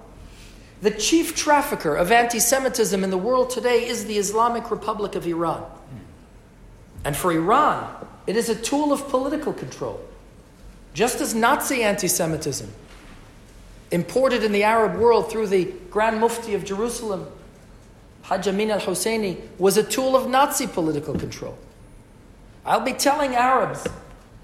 The 0.80 0.90
chief 0.90 1.36
trafficker 1.36 1.94
of 1.94 2.10
anti 2.10 2.38
Semitism 2.38 3.04
in 3.04 3.10
the 3.10 3.18
world 3.18 3.50
today 3.50 3.86
is 3.86 4.06
the 4.06 4.16
Islamic 4.16 4.70
Republic 4.70 5.14
of 5.14 5.26
Iran. 5.26 5.66
And 7.04 7.14
for 7.14 7.30
Iran, 7.30 7.94
it 8.26 8.36
is 8.38 8.48
a 8.48 8.54
tool 8.54 8.90
of 8.90 9.06
political 9.10 9.52
control. 9.52 10.00
Just 10.94 11.20
as 11.20 11.34
Nazi 11.34 11.82
anti 11.82 12.08
Semitism 12.08 12.72
imported 13.90 14.42
in 14.42 14.52
the 14.52 14.62
Arab 14.62 14.98
world 14.98 15.30
through 15.30 15.48
the 15.48 15.74
Grand 15.90 16.20
Mufti 16.20 16.54
of 16.54 16.64
Jerusalem, 16.64 17.26
Hajj 18.22 18.48
Amin 18.48 18.70
al 18.70 18.80
Husseini, 18.80 19.36
was 19.58 19.76
a 19.76 19.82
tool 19.82 20.16
of 20.16 20.26
Nazi 20.26 20.66
political 20.66 21.18
control. 21.18 21.58
I'll 22.64 22.80
be 22.80 22.94
telling 22.94 23.34
Arabs 23.34 23.86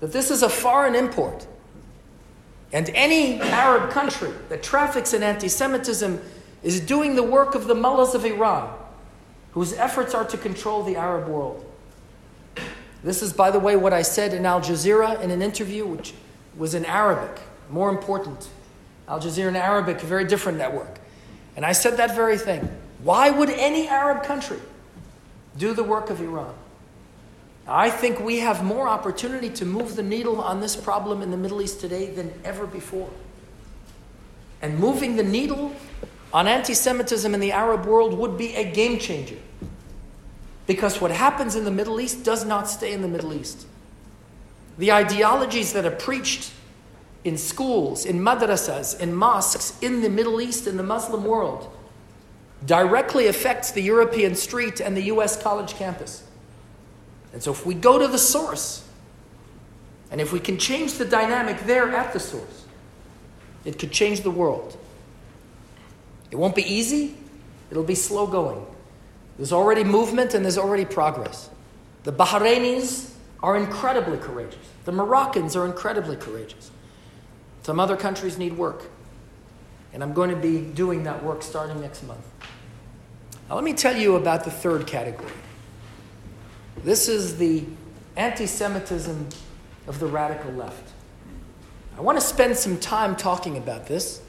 that 0.01 0.13
this 0.13 0.31
is 0.31 0.43
a 0.43 0.51
foreign 0.51 0.95
import. 0.95 1.47
And 2.73 2.91
any 2.91 3.41
Arab 3.41 3.91
country 3.91 4.31
that 4.49 4.63
traffics 4.63 5.15
in 5.15 5.23
anti 5.23 5.49
Semitism 5.49 6.21
is 6.63 6.81
doing 6.81 7.15
the 7.17 7.23
work 7.23 7.55
of 7.55 7.67
the 7.67 7.75
mullahs 7.75 8.15
of 8.15 8.25
Iran, 8.25 8.77
whose 9.53 9.73
efforts 9.73 10.15
are 10.15 10.25
to 10.25 10.37
control 10.37 10.83
the 10.83 10.97
Arab 10.97 11.29
world. 11.29 11.65
This 13.03 13.23
is, 13.23 13.33
by 13.33 13.51
the 13.51 13.61
way, 13.61 13.77
what 13.77 13.93
I 13.93 14.03
said 14.03 14.35
in 14.35 14.45
Al 14.45 14.61
Jazeera 14.61 15.21
in 15.21 15.31
an 15.31 15.41
interview, 15.41 15.87
which 15.87 16.13
was 16.57 16.75
in 16.75 16.85
Arabic, 16.85 17.41
more 17.71 17.91
important 17.91 18.49
Al 19.09 19.21
Jazeera 19.21 19.49
in 19.49 19.57
Arabic, 19.57 20.03
a 20.03 20.07
very 20.07 20.25
different 20.25 20.59
network. 20.59 20.99
And 21.57 21.65
I 21.65 21.73
said 21.73 21.97
that 21.97 22.15
very 22.15 22.37
thing. 22.37 22.69
Why 23.03 23.31
would 23.31 23.51
any 23.51 23.89
Arab 23.89 24.25
country 24.25 24.59
do 25.57 25.73
the 25.73 25.83
work 25.83 26.11
of 26.11 26.21
Iran? 26.21 26.55
I 27.69 27.91
think 27.91 28.19
we 28.19 28.39
have 28.39 28.65
more 28.65 28.89
opportunity 28.89 29.51
to 29.51 29.67
move 29.67 29.95
the 29.95 30.03
needle 30.03 30.41
on 30.41 30.61
this 30.61 30.75
problem 30.75 31.21
in 31.21 31.31
the 31.31 31.37
Middle 31.37 31.61
East 31.61 31.81
today 31.81 32.07
than 32.07 32.33
ever 32.43 32.67
before. 32.67 33.11
And 34.63 34.79
moving 34.79 35.17
the 35.17 35.23
needle 35.23 35.77
on 36.33 36.49
anti 36.49 36.73
Semitism 36.73 37.33
in 37.35 37.41
the 37.41 37.53
Arab 37.53 37.85
world 37.85 38.15
would 38.15 38.39
be 38.39 38.55
a 38.55 38.73
game 38.73 38.99
changer. 38.99 39.37
Because 40.67 41.01
what 41.01 41.11
happens 41.11 41.57
in 41.57 41.65
the 41.65 41.71
Middle 41.71 42.01
East 42.01 42.25
does 42.25 42.45
not 42.45 42.69
stay 42.69 42.93
in 42.93 43.03
the 43.03 43.09
Middle 43.09 43.35
East. 43.35 43.67
The 44.79 44.93
ideologies 44.93 45.75
that 45.75 45.85
are 45.85 45.91
preached 45.91 46.53
in 47.25 47.37
schools, 47.37 48.07
in 48.07 48.21
madrasas, 48.21 48.99
in 48.99 49.15
mosques, 49.15 49.79
in 49.83 50.01
the 50.01 50.09
Middle 50.09 50.41
East, 50.41 50.67
in 50.67 50.79
the 50.79 50.83
Muslim 50.83 51.25
world, 51.25 51.71
directly 52.65 53.27
affects 53.27 53.73
the 53.73 53.83
European 53.83 54.35
street 54.35 54.81
and 54.81 54.97
the 54.97 55.03
US 55.03 55.41
college 55.41 55.75
campus. 55.75 56.23
And 57.39 57.43
so 57.45 57.53
if 57.53 57.65
we 57.65 57.75
go 57.75 58.01
to 58.01 58.09
the 58.09 58.19
source, 58.19 58.85
and 60.11 60.21
if 60.21 60.33
we 60.33 60.41
can 60.41 60.59
change 60.59 60.95
the 60.95 61.05
dynamic 61.05 61.61
there 61.67 61.89
at 61.95 62.13
the 62.13 62.19
source, 62.19 62.65
it 63.65 63.79
could 63.79 63.93
change 63.93 64.23
the 64.23 64.31
world. 64.33 64.77
It 66.33 66.37
won't 66.37 66.57
be 66.57 66.65
easy, 66.65 67.17
it'll 67.71 67.85
be 67.85 67.95
slow 67.95 68.27
going. 68.27 68.67
There's 69.37 69.53
already 69.53 69.85
movement 69.85 70.35
and 70.35 70.45
there's 70.45 70.59
already 70.59 70.85
progress. 70.85 71.49
The 72.03 72.13
Bahrainis 72.13 73.13
are 73.41 73.57
incredibly 73.57 74.19
courageous. 74.19 74.67
The 74.85 74.91
Moroccans 74.91 75.55
are 75.55 75.65
incredibly 75.65 76.17
courageous. 76.17 76.73
Some 77.63 77.79
other 77.79 77.97
countries 77.97 78.37
need 78.37 78.57
work. 78.57 78.83
And 79.93 80.03
I'm 80.03 80.13
going 80.13 80.31
to 80.31 80.37
be 80.37 80.61
doing 80.61 81.05
that 81.05 81.23
work 81.23 81.45
starting 81.45 81.81
next 81.81 82.03
month. 82.03 82.27
Now, 83.49 83.55
let 83.55 83.63
me 83.63 83.75
tell 83.75 83.97
you 83.97 84.17
about 84.17 84.43
the 84.43 84.51
third 84.51 84.89
category. 84.89 85.31
This 86.85 87.09
is 87.09 87.39
the 87.39 87.65
anti 88.17 88.47
Semitism 88.47 89.29
of 89.87 89.99
the 89.99 90.07
radical 90.07 90.53
left. 90.53 90.93
I 91.97 92.01
want 92.01 92.19
to 92.19 92.25
spend 92.25 92.57
some 92.57 92.79
time 92.79 93.17
talking 93.17 93.57
about 93.57 93.87
this 93.87 94.23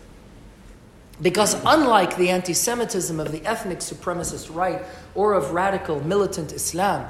because, 1.22 1.54
unlike 1.66 2.18
the 2.18 2.30
anti 2.30 2.54
Semitism 2.54 3.20
of 3.20 3.32
the 3.32 3.46
ethnic 3.46 3.80
supremacist 3.80 4.54
right 4.54 4.82
or 5.16 5.34
of 5.34 5.52
radical 5.52 6.02
militant 6.02 6.52
Islam, 6.52 7.10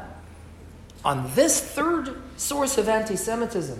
on 1.05 1.31
this 1.35 1.61
third 1.61 2.21
source 2.37 2.77
of 2.77 2.89
anti 2.89 3.15
Semitism, 3.15 3.79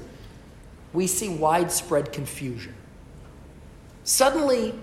we 0.93 1.07
see 1.07 1.29
widespread 1.29 2.13
confusion. 2.13 2.73
Suddenly, 4.03 4.73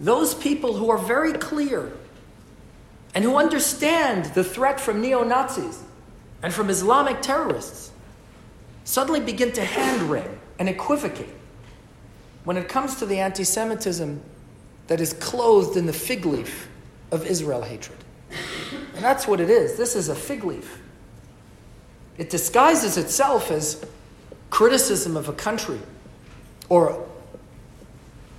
those 0.00 0.34
people 0.34 0.74
who 0.74 0.90
are 0.90 0.98
very 0.98 1.32
clear 1.32 1.92
and 3.14 3.24
who 3.24 3.36
understand 3.36 4.26
the 4.34 4.44
threat 4.44 4.78
from 4.78 5.00
neo 5.00 5.24
Nazis 5.24 5.82
and 6.42 6.52
from 6.52 6.70
Islamic 6.70 7.22
terrorists 7.22 7.90
suddenly 8.84 9.20
begin 9.20 9.52
to 9.52 9.64
hand 9.64 10.02
wring 10.02 10.38
and 10.58 10.68
equivocate 10.68 11.34
when 12.44 12.56
it 12.56 12.68
comes 12.68 12.96
to 12.96 13.06
the 13.06 13.18
anti 13.18 13.44
Semitism 13.44 14.20
that 14.86 15.00
is 15.00 15.12
clothed 15.14 15.76
in 15.76 15.86
the 15.86 15.92
fig 15.92 16.24
leaf 16.24 16.68
of 17.10 17.26
Israel 17.26 17.62
hatred. 17.62 17.98
And 18.94 19.04
that's 19.04 19.26
what 19.26 19.40
it 19.40 19.50
is. 19.50 19.76
This 19.76 19.96
is 19.96 20.08
a 20.08 20.14
fig 20.14 20.44
leaf. 20.44 20.80
It 22.18 22.30
disguises 22.30 22.96
itself 22.96 23.50
as 23.50 23.84
criticism 24.50 25.16
of 25.16 25.28
a 25.28 25.32
country 25.32 25.78
or 26.68 27.06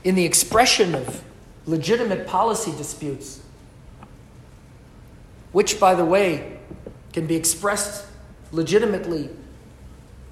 in 0.03 0.15
the 0.15 0.25
expression 0.25 0.95
of 0.95 1.23
legitimate 1.65 2.25
policy 2.27 2.71
disputes, 2.71 3.41
which, 5.57 5.79
by 5.79 5.95
the 5.95 6.05
way, 6.05 6.55
can 7.13 7.25
be 7.25 7.35
expressed 7.35 8.05
legitimately 8.51 9.27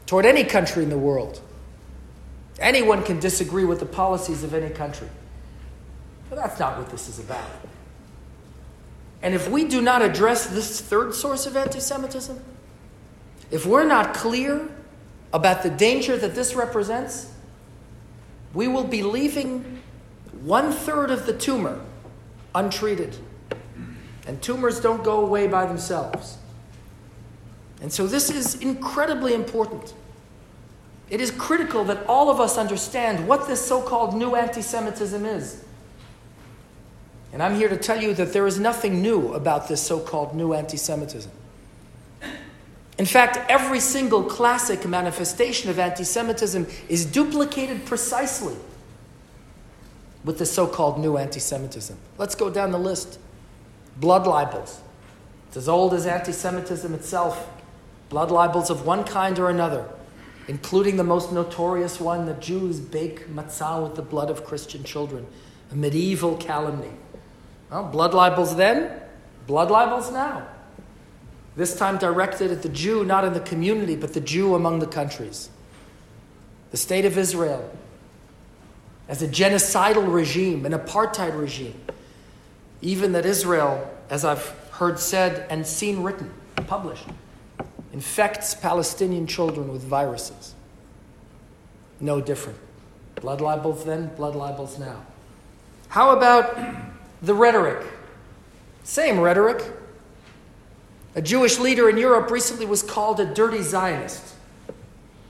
toward 0.05 0.23
any 0.23 0.43
country 0.43 0.83
in 0.83 0.91
the 0.91 0.99
world. 0.99 1.41
Anyone 2.59 3.01
can 3.01 3.19
disagree 3.19 3.65
with 3.65 3.79
the 3.79 3.87
policies 3.87 4.43
of 4.43 4.53
any 4.53 4.69
country. 4.69 5.09
But 6.29 6.35
that's 6.35 6.59
not 6.59 6.77
what 6.77 6.91
this 6.91 7.09
is 7.09 7.17
about. 7.17 7.49
And 9.23 9.33
if 9.33 9.49
we 9.49 9.63
do 9.63 9.81
not 9.81 10.03
address 10.03 10.45
this 10.45 10.79
third 10.79 11.15
source 11.15 11.47
of 11.47 11.57
anti 11.57 11.79
Semitism, 11.79 12.39
if 13.49 13.65
we're 13.65 13.87
not 13.87 14.13
clear 14.13 14.69
about 15.33 15.63
the 15.63 15.71
danger 15.71 16.15
that 16.17 16.35
this 16.35 16.53
represents, 16.53 17.33
we 18.53 18.67
will 18.67 18.83
be 18.83 19.01
leaving 19.01 19.81
one 20.43 20.71
third 20.71 21.09
of 21.09 21.25
the 21.25 21.33
tumor 21.33 21.81
untreated. 22.53 23.17
And 24.27 24.41
tumors 24.41 24.79
don't 24.79 25.03
go 25.03 25.21
away 25.21 25.47
by 25.47 25.65
themselves. 25.65 26.37
And 27.81 27.91
so 27.91 28.07
this 28.07 28.29
is 28.29 28.55
incredibly 28.55 29.33
important. 29.33 29.93
It 31.09 31.21
is 31.21 31.29
critical 31.31 31.83
that 31.85 32.05
all 32.07 32.29
of 32.29 32.39
us 32.39 32.57
understand 32.57 33.27
what 33.27 33.47
this 33.47 33.63
so 33.63 33.81
called 33.81 34.15
new 34.15 34.35
anti 34.35 34.61
Semitism 34.61 35.25
is. 35.25 35.63
And 37.31 37.43
I'm 37.43 37.55
here 37.55 37.69
to 37.69 37.77
tell 37.77 38.01
you 38.01 38.13
that 38.15 38.33
there 38.33 38.47
is 38.47 38.59
nothing 38.59 39.01
new 39.01 39.33
about 39.33 39.67
this 39.67 39.81
so 39.81 39.99
called 39.99 40.33
new 40.35 40.53
anti 40.53 40.77
Semitism. 40.77 41.31
In 42.97 43.05
fact, 43.05 43.37
every 43.51 43.81
single 43.81 44.23
classic 44.23 44.87
manifestation 44.87 45.69
of 45.69 45.77
anti 45.77 46.05
Semitism 46.05 46.65
is 46.87 47.05
duplicated 47.05 47.85
precisely 47.85 48.55
with 50.23 50.39
the 50.39 50.45
so 50.45 50.65
called 50.65 50.97
new 50.97 51.17
anti 51.17 51.39
Semitism. 51.39 51.97
Let's 52.17 52.35
go 52.35 52.49
down 52.49 52.71
the 52.71 52.79
list. 52.79 53.19
Blood 53.97 54.27
libels. 54.27 54.81
It's 55.47 55.57
as 55.57 55.69
old 55.69 55.93
as 55.93 56.05
anti 56.05 56.31
Semitism 56.31 56.93
itself. 56.93 57.49
Blood 58.09 58.31
libels 58.31 58.69
of 58.69 58.85
one 58.85 59.03
kind 59.03 59.39
or 59.39 59.49
another, 59.49 59.87
including 60.47 60.97
the 60.97 61.03
most 61.03 61.31
notorious 61.31 61.99
one 61.99 62.25
that 62.25 62.41
Jews 62.41 62.79
bake 62.79 63.27
matzah 63.29 63.81
with 63.81 63.95
the 63.95 64.01
blood 64.01 64.29
of 64.29 64.43
Christian 64.43 64.83
children, 64.83 65.25
a 65.71 65.75
medieval 65.75 66.37
calumny. 66.37 66.91
Well, 67.71 67.85
blood 67.85 68.13
libels 68.13 68.55
then, 68.55 69.01
blood 69.47 69.71
libels 69.71 70.11
now. 70.11 70.45
This 71.55 71.75
time 71.77 71.97
directed 71.97 72.51
at 72.51 72.61
the 72.61 72.69
Jew, 72.69 73.05
not 73.05 73.23
in 73.23 73.33
the 73.33 73.39
community, 73.39 73.95
but 73.95 74.13
the 74.13 74.19
Jew 74.19 74.55
among 74.55 74.79
the 74.79 74.87
countries. 74.87 75.49
The 76.71 76.77
state 76.77 77.05
of 77.05 77.17
Israel 77.17 77.71
as 79.07 79.21
a 79.21 79.27
genocidal 79.27 80.11
regime, 80.11 80.65
an 80.65 80.73
apartheid 80.73 81.39
regime. 81.39 81.79
Even 82.85 83.13
that 83.13 83.25
Israel, 83.25 83.91
as 84.11 84.23
I've 84.23 84.45
heard 84.73 84.99
said 84.99 85.47
and 85.49 85.65
seen 85.65 86.03
written, 86.03 86.31
published, 86.67 87.07
infects 87.91 88.53
Palestinian 88.53 89.25
children 89.25 89.73
with 89.73 89.81
viruses. 89.81 90.53
No 91.99 92.21
different. 92.21 92.59
Blood 93.15 93.41
libels 93.41 93.85
then, 93.85 94.13
blood 94.15 94.35
libels 94.35 94.77
now. 94.77 95.03
How 95.87 96.15
about 96.15 96.59
the 97.23 97.33
rhetoric? 97.33 97.87
Same 98.83 99.19
rhetoric. 99.19 99.63
A 101.15 101.23
Jewish 101.23 101.57
leader 101.57 101.89
in 101.89 101.97
Europe 101.97 102.29
recently 102.29 102.67
was 102.67 102.83
called 102.83 103.19
a 103.19 103.25
dirty 103.25 103.63
Zionist, 103.63 104.35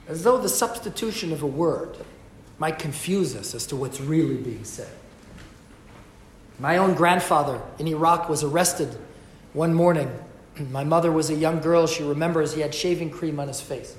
as 0.10 0.24
though 0.24 0.38
the 0.38 0.50
substitution 0.50 1.32
of 1.32 1.42
a 1.42 1.48
word 1.48 1.96
might 2.60 2.80
confuse 2.80 3.34
us 3.34 3.56
as 3.56 3.66
to 3.68 3.78
what's 3.78 4.02
really 4.02 4.36
being 4.36 4.66
said. 4.66 4.92
My 6.60 6.78
own 6.78 6.94
grandfather 6.94 7.62
in 7.80 7.88
Iraq 7.88 8.30
was 8.30 8.44
arrested 8.44 8.98
one 9.54 9.74
morning. 9.74 10.12
My 10.72 10.84
mother 10.84 11.12
was 11.12 11.30
a 11.30 11.36
young 11.36 11.60
girl. 11.60 11.88
She 11.88 12.04
remembers 12.04 12.54
he 12.54 12.62
had 12.62 12.74
shaving 12.74 13.10
cream 13.10 13.40
on 13.40 13.48
his 13.48 13.62
face. 13.62 13.96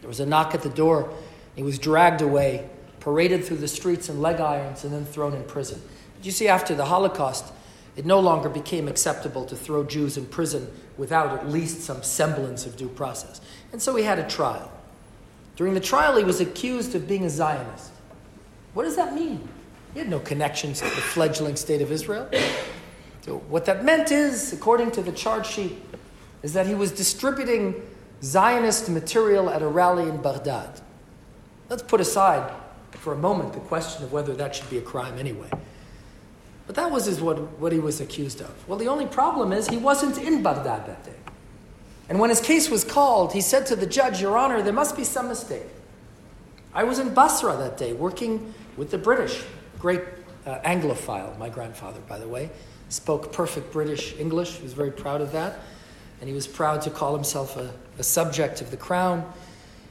There 0.00 0.08
was 0.08 0.20
a 0.20 0.26
knock 0.26 0.54
at 0.54 0.62
the 0.62 0.70
door. 0.70 1.12
He 1.56 1.62
was 1.62 1.78
dragged 1.78 2.22
away, 2.22 2.68
paraded 3.00 3.44
through 3.44 3.58
the 3.58 3.68
streets 3.68 4.08
in 4.08 4.22
leg 4.22 4.40
irons, 4.40 4.84
and 4.84 4.92
then 4.92 5.04
thrown 5.04 5.34
in 5.34 5.42
prison. 5.44 5.82
But 6.16 6.24
you 6.24 6.32
see, 6.32 6.48
after 6.48 6.74
the 6.74 6.86
Holocaust, 6.86 7.52
it 7.96 8.06
no 8.06 8.20
longer 8.20 8.48
became 8.48 8.86
acceptable 8.88 9.44
to 9.46 9.56
throw 9.56 9.84
Jews 9.84 10.16
in 10.16 10.26
prison 10.26 10.70
without 10.96 11.38
at 11.38 11.48
least 11.48 11.80
some 11.80 12.02
semblance 12.02 12.64
of 12.64 12.76
due 12.76 12.88
process. 12.88 13.40
And 13.72 13.82
so 13.82 13.96
he 13.96 14.04
had 14.04 14.18
a 14.18 14.28
trial. 14.28 14.70
During 15.56 15.74
the 15.74 15.80
trial, 15.80 16.16
he 16.16 16.24
was 16.24 16.40
accused 16.40 16.94
of 16.94 17.08
being 17.08 17.24
a 17.24 17.30
Zionist. 17.30 17.90
What 18.72 18.84
does 18.84 18.96
that 18.96 19.14
mean? 19.14 19.48
He 19.92 19.98
had 19.98 20.08
no 20.08 20.20
connections 20.20 20.78
to 20.78 20.84
the 20.84 20.90
fledgling 20.90 21.56
state 21.56 21.82
of 21.82 21.90
Israel. 21.90 22.28
So, 23.22 23.38
what 23.48 23.64
that 23.66 23.84
meant 23.84 24.12
is, 24.12 24.52
according 24.52 24.92
to 24.92 25.02
the 25.02 25.12
charge 25.12 25.46
sheet, 25.46 25.82
is 26.42 26.52
that 26.54 26.66
he 26.66 26.74
was 26.74 26.92
distributing 26.92 27.74
Zionist 28.22 28.88
material 28.88 29.50
at 29.50 29.62
a 29.62 29.68
rally 29.68 30.08
in 30.08 30.22
Baghdad. 30.22 30.80
Let's 31.68 31.82
put 31.82 32.00
aside 32.00 32.52
for 32.92 33.12
a 33.12 33.16
moment 33.16 33.52
the 33.52 33.60
question 33.60 34.04
of 34.04 34.12
whether 34.12 34.34
that 34.34 34.54
should 34.54 34.68
be 34.70 34.78
a 34.78 34.82
crime 34.82 35.18
anyway. 35.18 35.50
But 36.66 36.76
that 36.76 36.90
was 36.90 37.06
his, 37.06 37.20
what, 37.20 37.38
what 37.58 37.72
he 37.72 37.78
was 37.78 38.00
accused 38.00 38.40
of. 38.40 38.68
Well, 38.68 38.78
the 38.78 38.88
only 38.88 39.06
problem 39.06 39.52
is 39.52 39.68
he 39.68 39.76
wasn't 39.76 40.18
in 40.18 40.42
Baghdad 40.42 40.86
that 40.86 41.04
day. 41.04 41.14
And 42.08 42.18
when 42.18 42.30
his 42.30 42.40
case 42.40 42.68
was 42.68 42.84
called, 42.84 43.32
he 43.32 43.40
said 43.40 43.66
to 43.66 43.76
the 43.76 43.86
judge, 43.86 44.20
Your 44.20 44.36
Honor, 44.36 44.62
there 44.62 44.72
must 44.72 44.96
be 44.96 45.04
some 45.04 45.28
mistake. 45.28 45.66
I 46.74 46.84
was 46.84 46.98
in 46.98 47.14
Basra 47.14 47.56
that 47.56 47.76
day 47.76 47.92
working 47.92 48.52
with 48.76 48.90
the 48.90 48.98
British. 48.98 49.42
Great 49.80 50.02
uh, 50.46 50.58
Anglophile, 50.60 51.36
my 51.38 51.48
grandfather, 51.48 52.00
by 52.08 52.18
the 52.18 52.28
way. 52.28 52.50
Spoke 52.88 53.32
perfect 53.32 53.72
British 53.72 54.16
English. 54.18 54.56
He 54.56 54.62
was 54.62 54.74
very 54.74 54.90
proud 54.90 55.20
of 55.20 55.32
that. 55.32 55.60
And 56.20 56.28
he 56.28 56.34
was 56.34 56.46
proud 56.46 56.82
to 56.82 56.90
call 56.90 57.14
himself 57.14 57.56
a, 57.56 57.72
a 57.98 58.02
subject 58.02 58.60
of 58.60 58.70
the 58.70 58.76
crown. 58.76 59.32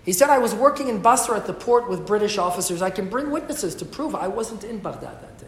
He 0.06 0.13
said, 0.13 0.30
I 0.30 0.38
was 0.38 0.54
working 0.54 0.88
in 0.88 1.02
Basra 1.02 1.38
at 1.38 1.47
the 1.47 1.54
port 1.54 1.89
with 1.89 2.06
British 2.06 2.38
officers. 2.38 2.82
I 2.82 2.89
can 2.89 3.10
bring 3.10 3.32
witnesses 3.32 3.75
to 3.75 3.86
prove 3.86 4.15
I 4.15 4.28
wasn't 4.28 4.63
in 4.63 4.80
Baghdad 4.80 5.21
that 5.21 5.38
day. 5.39 5.47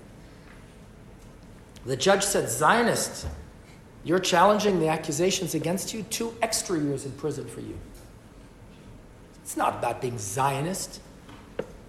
The 1.86 1.96
judge 1.96 2.24
said, 2.24 2.50
Zionist, 2.50 3.28
you're 4.04 4.20
challenging 4.20 4.80
the 4.80 4.88
accusations 4.88 5.56
against 5.56 5.94
you, 5.94 6.04
two 6.04 6.36
extra 6.42 6.80
years 6.80 7.06
in 7.06 7.12
prison 7.14 7.48
for 7.48 7.62
you. 7.62 7.78
It's 9.44 9.58
not 9.58 9.80
about 9.80 10.02
being 10.02 10.18
Zionist. 10.18 11.00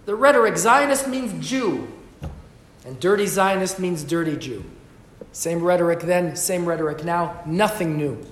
The 0.04 0.14
rhetoric 0.14 0.56
Zionist 0.56 1.08
means 1.08 1.46
Jew, 1.46 1.88
and 2.84 2.98
dirty 3.00 3.26
Zionist 3.26 3.78
means 3.78 4.04
dirty 4.04 4.36
Jew. 4.36 4.64
Same 5.32 5.62
rhetoric 5.62 6.00
then, 6.00 6.36
same 6.36 6.66
rhetoric 6.66 7.04
now, 7.04 7.40
nothing 7.46 7.96
new. 7.96 8.24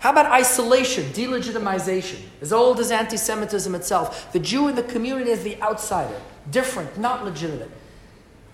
How 0.00 0.10
about 0.10 0.26
isolation, 0.32 1.04
delegitimization? 1.12 2.20
As 2.40 2.52
old 2.52 2.80
as 2.80 2.90
anti 2.90 3.18
Semitism 3.18 3.74
itself. 3.74 4.32
The 4.32 4.38
Jew 4.38 4.68
in 4.68 4.74
the 4.74 4.82
community 4.82 5.30
is 5.30 5.44
the 5.44 5.60
outsider, 5.60 6.18
different, 6.50 6.98
not 6.98 7.24
legitimate, 7.24 7.70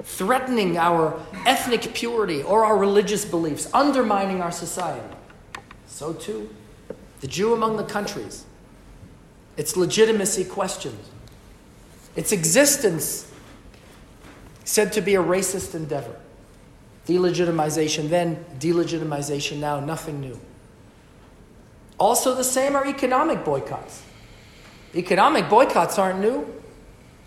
threatening 0.03 0.77
our 0.77 1.21
ethnic 1.47 1.95
purity 1.95 2.43
or 2.43 2.65
our 2.65 2.77
religious 2.77 3.25
beliefs, 3.25 3.73
undermining 3.73 4.43
our 4.43 4.51
society. 4.51 5.07
So 5.87 6.13
too, 6.13 6.53
the 7.21 7.29
Jew 7.29 7.55
among 7.55 7.77
the 7.77 7.85
countries, 7.85 8.45
its 9.57 9.77
legitimacy 9.77 10.45
questioned, 10.45 10.99
its 12.17 12.33
existence 12.33 13.31
said 14.67 14.93
to 14.93 15.01
be 15.01 15.15
a 15.15 15.23
racist 15.23 15.75
endeavor. 15.75 16.15
Delegitimization 17.07 18.09
then, 18.09 18.45
delegitimization 18.59 19.59
now, 19.59 19.79
nothing 19.81 20.21
new. 20.21 20.39
Also, 21.99 22.35
the 22.35 22.45
same 22.45 22.75
are 22.75 22.85
economic 22.85 23.45
boycotts. 23.45 24.03
Economic 24.95 25.49
boycotts 25.49 25.99
aren't 25.99 26.19
new. 26.19 26.53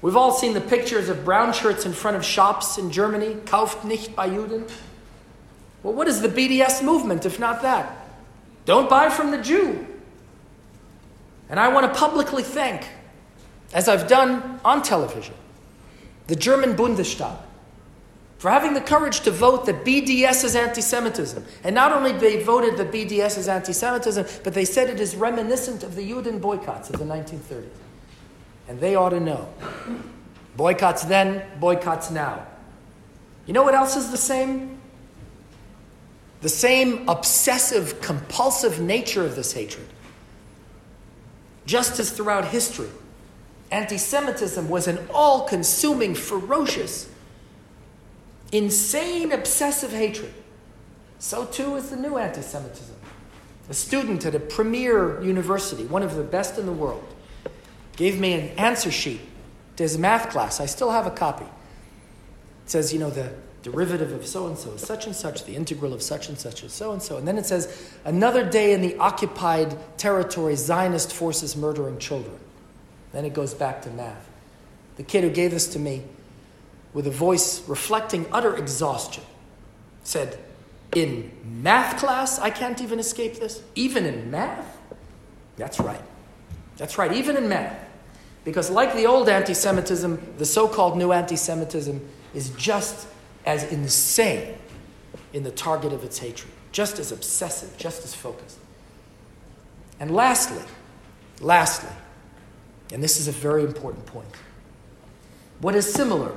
We've 0.02 0.18
all 0.18 0.34
seen 0.34 0.54
the 0.54 0.62
pictures 0.62 1.08
of 1.08 1.24
brown 1.24 1.54
shirts 1.54 1.86
in 1.86 1.94
front 1.94 2.18
of 2.18 2.26
shops 2.26 2.78
in 2.78 2.92
Germany, 2.92 3.36
kauft 3.46 3.86
nicht 3.86 4.16
bei 4.16 4.28
Juden. 4.28 4.70
Well, 5.82 5.94
what 5.94 6.10
is 6.10 6.22
the 6.22 6.30
BDS 6.30 6.84
movement 6.84 7.26
if 7.26 7.40
not 7.40 7.62
that? 7.62 8.06
Don't 8.66 8.90
buy 8.90 9.10
from 9.10 9.32
the 9.32 9.38
Jew. 9.38 9.88
And 11.50 11.58
I 11.60 11.70
want 11.70 11.92
to 11.92 11.98
publicly 11.98 12.44
thank, 12.44 12.86
as 13.74 13.88
I've 13.88 14.08
done 14.08 14.60
on 14.64 14.84
television, 14.84 15.36
the 16.30 16.36
German 16.36 16.76
Bundestag 16.76 17.38
for 18.38 18.52
having 18.52 18.76
the 18.76 18.82
courage 18.82 19.22
to 19.22 19.32
vote 19.32 19.66
that 19.66 19.84
BDS 19.84 20.44
is 20.46 20.56
anti 20.56 20.80
Semitism. 20.80 21.44
And 21.64 21.74
not 21.74 21.92
only 21.92 22.12
they 22.14 22.42
voted 22.44 22.78
that 22.78 22.92
BDS 22.92 23.40
is 23.40 23.48
anti 23.48 23.74
Semitism, 23.74 24.26
but 24.44 24.54
they 24.54 24.64
said 24.64 24.90
it 24.90 25.00
is 25.00 25.16
reminiscent 25.16 25.84
of 25.84 25.96
the 25.96 26.08
Juden 26.08 26.40
boycotts 26.40 26.92
of 26.92 27.00
the 27.00 27.06
1930s. 27.06 27.66
And 28.68 28.80
they 28.80 28.96
ought 28.96 29.10
to 29.10 29.20
know. 29.20 29.52
Boycotts 30.56 31.04
then, 31.06 31.42
boycotts 31.60 32.12
now. 32.12 32.46
You 33.48 33.54
know 33.54 33.64
what 33.64 33.74
else 33.74 33.96
is 33.98 34.12
the 34.12 34.18
same? 34.18 34.80
The 36.42 36.50
same 36.50 37.10
obsessive, 37.10 38.02
compulsive 38.02 38.80
nature 38.80 39.26
of 39.26 39.36
this 39.36 39.52
hatred. 39.52 39.88
Just 41.66 42.00
as 42.00 42.12
throughout 42.12 42.46
history, 42.46 42.90
anti 43.72 43.98
Semitism 43.98 44.70
was 44.70 44.88
an 44.88 45.00
all 45.14 45.48
consuming, 45.48 46.16
ferocious, 46.16 47.10
insane, 48.52 49.32
obsessive 49.32 49.92
hatred. 49.92 50.34
So 51.20 51.46
too 51.46 51.76
is 51.76 51.90
the 51.90 51.98
new 51.98 52.18
anti 52.18 52.42
Semitism. 52.42 52.96
A 53.70 53.74
student 53.74 54.26
at 54.26 54.34
a 54.34 54.40
premier 54.40 55.22
university, 55.22 55.86
one 55.86 56.02
of 56.02 56.16
the 56.16 56.24
best 56.24 56.58
in 56.58 56.66
the 56.66 56.72
world, 56.72 57.04
gave 57.96 58.20
me 58.20 58.34
an 58.34 58.50
answer 58.58 58.90
sheet 58.90 59.22
to 59.76 59.84
his 59.84 59.98
math 59.98 60.32
class. 60.32 60.60
I 60.60 60.66
still 60.66 60.90
have 60.90 61.06
a 61.06 61.12
copy. 61.12 61.46
It 61.46 62.72
says, 62.72 62.92
you 62.92 63.00
know, 63.00 63.12
the 63.12 63.32
derivative 63.62 64.12
of 64.12 64.26
so 64.26 64.48
and 64.48 64.58
so 64.58 64.72
is 64.72 64.82
such 64.82 65.06
and 65.06 65.16
such, 65.16 65.46
the 65.46 65.56
integral 65.56 65.94
of 65.94 66.02
such 66.02 66.30
and 66.30 66.40
such 66.40 66.64
is 66.64 66.74
so 66.74 66.94
and 66.94 67.02
so. 67.02 67.18
And 67.18 67.28
then 67.28 67.38
it 67.38 67.46
says, 67.46 67.94
another 68.06 68.50
day 68.50 68.74
in 68.74 68.82
the 68.82 68.98
occupied 68.98 69.78
territory, 69.98 70.56
Zionist 70.56 71.14
forces 71.14 71.56
murdering 71.56 72.00
children. 72.00 72.38
Then 73.12 73.26
it 73.26 73.34
goes 73.34 73.54
back 73.54 73.82
to 73.84 73.90
math. 73.90 74.30
The 74.98 75.04
kid 75.04 75.24
who 75.24 75.30
gave 75.30 75.52
this 75.52 75.68
to 75.70 75.80
me, 75.80 76.04
with 76.94 77.08
a 77.08 77.12
voice 77.12 77.68
reflecting 77.68 78.26
utter 78.32 78.56
exhaustion, 78.56 79.24
said, 80.04 80.38
In 80.96 81.32
math 81.44 82.00
class, 82.00 82.40
I 82.40 82.50
can't 82.50 82.82
even 82.82 83.00
escape 83.00 83.36
this? 83.36 83.62
Even 83.76 84.06
in 84.06 84.30
math? 84.32 84.78
That's 85.58 85.80
right. 85.80 86.02
That's 86.78 86.98
right, 86.98 87.12
even 87.14 87.38
in 87.38 87.50
math. 87.50 87.78
Because, 88.46 88.70
like 88.70 88.94
the 88.96 89.06
old 89.06 89.30
anti 89.30 89.54
Semitism, 89.54 90.36
the 90.38 90.46
so 90.46 90.68
called 90.68 90.98
new 90.98 91.12
anti 91.12 91.36
Semitism 91.36 92.08
is 92.34 92.50
just 92.52 93.08
as 93.46 93.72
insane 93.72 94.56
in 95.34 95.44
the 95.44 95.52
target 95.52 95.94
of 95.94 96.04
its 96.04 96.18
hatred, 96.18 96.52
just 96.72 97.00
as 97.00 97.12
obsessive, 97.12 97.78
just 97.78 98.04
as 98.04 98.16
focused. 98.16 98.58
And 100.00 100.12
lastly, 100.12 100.64
lastly, 101.42 101.92
and 102.92 103.04
this 103.04 103.20
is 103.20 103.28
a 103.28 103.32
very 103.32 103.64
important 103.64 104.06
point, 104.06 104.28
what 105.62 105.76
is 105.76 105.92
similar 105.92 106.32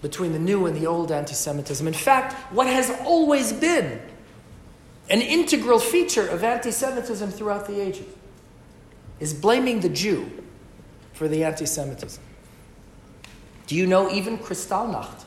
between 0.00 0.32
the 0.32 0.38
new 0.38 0.66
and 0.66 0.76
the 0.76 0.86
old 0.86 1.10
anti 1.10 1.34
Semitism? 1.34 1.86
In 1.86 1.94
fact, 1.94 2.34
what 2.52 2.66
has 2.66 2.90
always 3.04 3.52
been 3.52 4.00
an 5.10 5.20
integral 5.20 5.78
feature 5.78 6.26
of 6.28 6.44
anti 6.44 6.70
Semitism 6.70 7.30
throughout 7.30 7.66
the 7.66 7.80
ages 7.80 8.06
is 9.20 9.34
blaming 9.34 9.80
the 9.80 9.88
Jew 9.88 10.30
for 11.12 11.28
the 11.28 11.44
anti 11.44 11.66
Semitism. 11.66 12.22
Do 13.66 13.76
you 13.76 13.86
know 13.86 14.10
even 14.10 14.38
Kristallnacht 14.38 15.24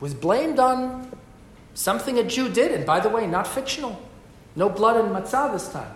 was 0.00 0.14
blamed 0.14 0.58
on 0.58 1.10
something 1.74 2.18
a 2.18 2.24
Jew 2.24 2.48
did, 2.48 2.72
and 2.72 2.84
by 2.84 3.00
the 3.00 3.08
way, 3.08 3.26
not 3.26 3.46
fictional. 3.46 4.00
No 4.56 4.68
blood 4.68 5.02
and 5.02 5.14
matzah 5.14 5.52
this 5.52 5.68
time. 5.68 5.92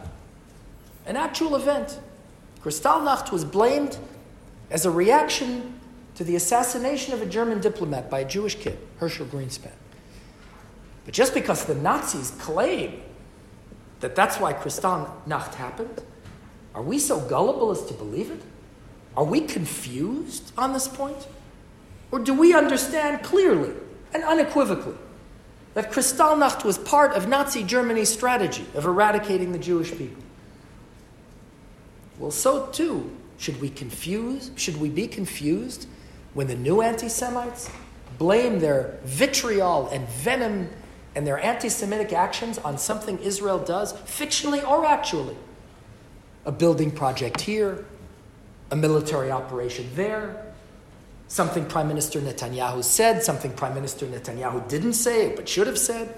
An 1.07 1.17
actual 1.17 1.57
event. 1.57 1.99
Kristallnacht 2.67 3.31
was 3.31 3.45
blamed 3.45 3.97
as 4.73 4.85
a 4.85 4.91
reaction 4.91 5.79
to 6.17 6.25
the 6.25 6.35
assassination 6.35 7.15
of 7.15 7.23
a 7.23 7.27
German 7.27 7.61
diplomat 7.61 8.11
by 8.11 8.19
a 8.19 8.25
Jewish 8.25 8.57
kid, 8.57 8.77
Herschel 8.99 9.27
Grynszpan. 9.27 9.71
But 11.05 11.15
just 11.15 11.33
because 11.33 11.67
the 11.67 11.77
Nazis 11.77 12.33
claim 12.41 13.03
that 14.01 14.17
that's 14.17 14.41
why 14.41 14.53
Kristallnacht 14.53 15.55
happened, 15.55 16.03
are 16.75 16.83
we 16.83 16.99
so 16.99 17.21
gullible 17.21 17.71
as 17.71 17.85
to 17.85 17.95
believe 17.95 18.33
it? 18.33 18.43
Are 19.17 19.23
we 19.23 19.43
confused 19.43 20.51
on 20.59 20.73
this 20.73 20.89
point? 20.89 21.29
Or 22.11 22.19
do 22.19 22.35
we 22.35 22.53
understand 22.53 23.23
clearly 23.23 23.75
and 24.13 24.25
unequivocally 24.25 24.97
that 25.75 25.93
Kristallnacht 25.93 26.65
was 26.65 26.79
part 26.79 27.13
of 27.13 27.29
Nazi 27.29 27.63
Germany's 27.63 28.13
strategy 28.13 28.67
of 28.75 28.87
eradicating 28.87 29.53
the 29.53 29.59
Jewish 29.61 29.93
people. 29.97 30.26
Well, 32.19 32.31
so 32.31 32.67
too 32.67 33.11
should 33.39 33.61
we 33.61 33.69
confuse, 33.69 34.51
should 34.57 34.81
we 34.81 34.89
be 34.89 35.07
confused 35.07 35.87
when 36.35 36.47
the 36.47 36.57
new 36.57 36.81
anti 36.81 37.09
Semites 37.09 37.71
blame 38.19 38.61
their 38.61 38.99
vitriol 39.05 39.89
and 39.89 40.09
venom 40.09 40.71
and 41.15 41.27
their 41.27 41.39
anti 41.39 41.69
Semitic 41.69 42.13
actions 42.13 42.59
on 42.59 42.79
something 42.79 43.19
Israel 43.19 43.59
does, 43.59 43.93
fictionally 43.93 44.67
or 44.67 44.87
actually? 44.87 45.37
A 46.47 46.53
building 46.53 46.91
project 46.91 47.41
here, 47.41 47.85
a 48.71 48.77
military 48.77 49.31
operation 49.31 49.89
there, 49.95 50.47
something 51.29 51.67
Prime 51.67 51.89
Minister 51.89 52.21
Netanyahu 52.21 52.83
said, 52.83 53.23
something 53.23 53.53
Prime 53.53 53.75
Minister 53.75 54.07
Netanyahu 54.07 54.67
didn't 54.69 54.95
say 54.95 55.35
but 55.35 55.49
should 55.49 55.67
have 55.67 55.79
said? 55.79 56.15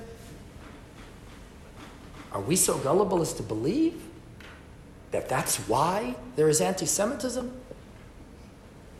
Are 2.30 2.42
we 2.42 2.56
so 2.56 2.78
gullible 2.78 3.22
as 3.22 3.32
to 3.34 3.42
believe 3.42 4.00
that 5.10 5.28
that's 5.28 5.56
why 5.68 6.16
there 6.36 6.48
is 6.48 6.60
anti 6.60 6.86
Semitism? 6.86 7.52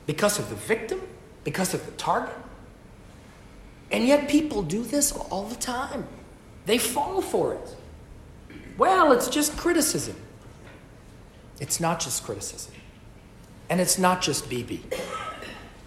Because 0.07 0.39
of 0.39 0.49
the 0.49 0.55
victim? 0.55 1.01
Because 1.45 1.75
of 1.75 1.85
the 1.85 1.93
target? 1.93 2.35
And 3.91 4.07
yet 4.07 4.29
people 4.29 4.63
do 4.63 4.83
this 4.83 5.13
all 5.13 5.45
the 5.45 5.57
time. 5.57 6.07
They 6.67 6.79
fall 6.79 7.23
for 7.23 7.55
it. 7.55 7.77
Well, 8.77 9.13
it's 9.13 9.29
just 9.29 9.57
criticism. 9.57 10.17
It's 11.61 11.81
not 11.81 12.01
just 12.01 12.23
criticism. 12.25 12.75
And 13.69 13.81
it's 13.81 13.99
not 13.99 14.23
just 14.23 14.49
Bibi. 14.49 14.83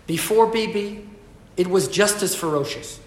Before 0.07 0.47
Bibi, 0.47 1.07
it 1.57 1.67
was 1.67 1.87
just 1.87 2.21
as 2.21 2.35
ferocious. 2.35 2.99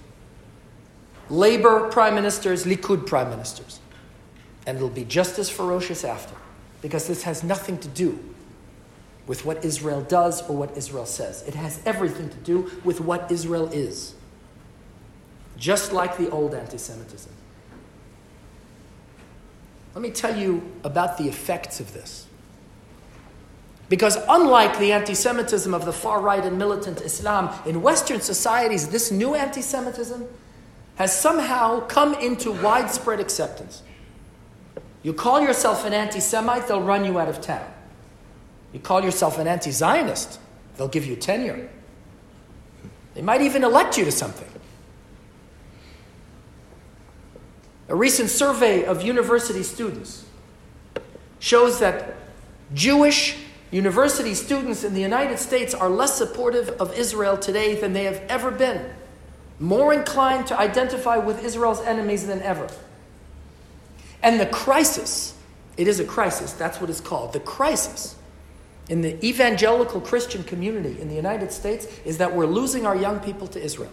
Labour 1.28 1.88
prime 1.90 2.14
ministers, 2.14 2.64
Likud 2.64 3.06
prime 3.06 3.30
ministers. 3.30 3.80
And 4.66 4.76
it'll 4.76 4.88
be 4.88 5.04
just 5.04 5.38
as 5.38 5.50
ferocious 5.50 6.04
after, 6.04 6.34
because 6.84 7.08
this 7.08 7.22
has 7.22 7.42
nothing 7.42 7.78
to 7.78 7.88
do 7.88 8.22
with 9.26 9.46
what 9.46 9.64
Israel 9.64 10.02
does 10.02 10.46
or 10.50 10.54
what 10.54 10.76
Israel 10.76 11.06
says. 11.06 11.42
It 11.48 11.54
has 11.54 11.80
everything 11.86 12.28
to 12.28 12.36
do 12.36 12.70
with 12.84 13.00
what 13.00 13.32
Israel 13.32 13.68
is. 13.72 14.14
Just 15.56 15.94
like 15.94 16.18
the 16.18 16.28
old 16.28 16.54
anti 16.54 16.76
Semitism. 16.76 17.32
Let 19.94 20.02
me 20.02 20.10
tell 20.10 20.36
you 20.36 20.60
about 20.84 21.16
the 21.16 21.26
effects 21.26 21.80
of 21.80 21.94
this. 21.94 22.26
Because 23.88 24.18
unlike 24.28 24.78
the 24.78 24.92
anti 24.92 25.14
Semitism 25.14 25.72
of 25.72 25.86
the 25.86 25.92
far 25.92 26.20
right 26.20 26.44
and 26.44 26.58
militant 26.58 27.00
Islam, 27.00 27.48
in 27.64 27.80
Western 27.80 28.20
societies, 28.20 28.90
this 28.90 29.10
new 29.10 29.34
anti 29.34 29.62
Semitism 29.62 30.26
has 30.96 31.18
somehow 31.18 31.80
come 31.86 32.12
into 32.12 32.52
widespread 32.52 33.20
acceptance. 33.20 33.82
You 35.04 35.12
call 35.12 35.40
yourself 35.40 35.84
an 35.84 35.92
anti 35.92 36.18
Semite, 36.18 36.66
they'll 36.66 36.82
run 36.82 37.04
you 37.04 37.20
out 37.20 37.28
of 37.28 37.40
town. 37.40 37.70
You 38.72 38.80
call 38.80 39.04
yourself 39.04 39.38
an 39.38 39.46
anti 39.46 39.70
Zionist, 39.70 40.40
They'll 40.76 40.88
give 40.88 41.06
you 41.06 41.16
tenure. 41.16 41.68
They 43.14 43.22
might 43.22 43.42
even 43.42 43.62
elect 43.62 43.96
you 43.96 44.04
to 44.04 44.10
something. 44.10 44.48
A 47.88 47.94
recent 47.94 48.30
survey 48.30 48.84
of 48.84 49.02
university 49.02 49.62
students 49.62 50.24
shows 51.38 51.78
that 51.78 52.16
Jewish 52.72 53.36
university 53.70 54.34
students 54.34 54.84
in 54.84 54.94
the 54.94 55.00
United 55.00 55.38
States 55.38 55.74
are 55.74 55.88
less 55.88 56.16
supportive 56.16 56.70
of 56.80 56.96
Israel 56.98 57.36
today 57.36 57.74
than 57.74 57.92
they 57.92 58.04
have 58.04 58.22
ever 58.28 58.50
been, 58.50 58.90
more 59.60 59.92
inclined 59.92 60.46
to 60.46 60.58
identify 60.58 61.16
with 61.18 61.44
Israel's 61.44 61.80
enemies 61.82 62.26
than 62.26 62.40
ever. 62.42 62.68
And 64.24 64.40
the 64.40 64.46
crisis, 64.46 65.34
it 65.76 65.86
is 65.86 66.00
a 66.00 66.04
crisis, 66.04 66.54
that's 66.54 66.80
what 66.80 66.88
it's 66.88 67.00
called. 67.00 67.34
The 67.34 67.40
crisis 67.40 68.16
in 68.88 69.02
the 69.02 69.24
evangelical 69.24 70.00
Christian 70.00 70.42
community 70.44 70.98
in 70.98 71.08
the 71.08 71.14
United 71.14 71.52
States 71.52 71.86
is 72.06 72.18
that 72.18 72.34
we're 72.34 72.46
losing 72.46 72.86
our 72.86 72.96
young 72.96 73.20
people 73.20 73.46
to 73.48 73.62
Israel. 73.62 73.92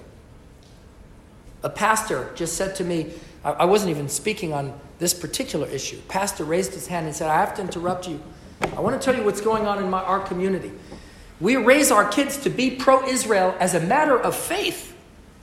A 1.64 1.70
pastor 1.70 2.32
just 2.34 2.56
said 2.56 2.76
to 2.78 2.86
me, 2.86 3.12
I 3.44 3.66
wasn't 3.66 3.92
even 3.92 4.08
speaking 4.08 4.54
on 4.54 4.80
this 5.00 5.14
particular 5.14 5.68
issue. 5.68 6.00
Pastor 6.08 6.46
raised 6.46 6.74
his 6.74 6.88
hand 6.88 7.08
and 7.08 7.16
said, 7.16 7.30
I 7.30 7.40
have 7.40 7.54
to 7.56 7.62
interrupt 7.62 8.08
you. 8.08 8.22
I 8.62 8.80
want 8.80 9.00
to 9.00 9.04
tell 9.04 9.16
you 9.16 9.26
what's 9.26 9.42
going 9.42 9.68
on 9.68 9.84
in 9.84 9.90
my, 9.90 10.02
our 10.02 10.22
community. 10.22 10.72
We 11.42 11.58
raise 11.58 11.92
our 11.92 12.08
kids 12.08 12.38
to 12.44 12.50
be 12.50 12.72
pro 12.72 13.06
Israel 13.06 13.54
as 13.60 13.76
a 13.76 13.80
matter 13.82 14.18
of 14.18 14.36
faith. 14.36 14.96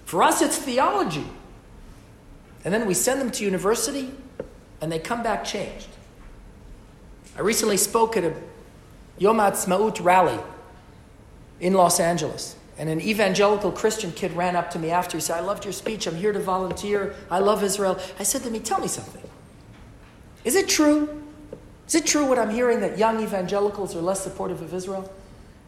For 0.07 0.23
us, 0.23 0.41
it's 0.41 0.57
theology. 0.57 1.27
And 2.65 2.73
then 2.73 2.87
we 2.87 2.95
send 2.95 3.21
them 3.21 3.31
to 3.33 3.45
university 3.45 4.13
and 4.81 4.91
they 4.91 4.99
come 4.99 5.23
back 5.23 5.45
changed. 5.45 5.89
I 7.37 7.41
recently 7.41 7.77
spoke 7.77 8.17
at 8.17 8.25
a 8.25 8.35
Yom 9.19 9.39
Ha'atzmaut 9.39 10.03
rally 10.03 10.39
in 11.61 11.75
Los 11.75 12.01
Angeles. 12.01 12.57
And 12.79 12.89
an 12.89 13.01
evangelical 13.01 13.73
Christian 13.73 14.13
kid 14.13 14.33
ran 14.33 14.55
up 14.55 14.71
to 14.71 14.79
me 14.79 14.91
after. 14.91 15.17
He 15.17 15.21
said, 15.21 15.37
I 15.37 15.41
loved 15.41 15.65
your 15.65 15.73
speech. 15.73 16.07
I'm 16.07 16.15
here 16.15 16.33
to 16.33 16.39
volunteer. 16.39 17.15
I 17.29 17.41
love 17.41 17.65
Israel. 17.65 17.99
I 18.21 18.23
said 18.23 18.43
to 18.45 18.51
him, 18.51 18.63
Tell 18.63 18.81
me 18.81 18.87
something. 18.87 19.29
Is 20.45 20.55
it 20.55 20.69
true? 20.69 21.25
Is 21.89 21.97
it 21.97 22.07
true 22.07 22.27
what 22.27 22.39
I'm 22.39 22.51
hearing 22.51 22.81
that 22.81 22.97
young 22.97 23.21
evangelicals 23.21 23.97
are 23.97 24.01
less 24.01 24.23
supportive 24.23 24.63
of 24.63 24.73
Israel? 24.73 25.13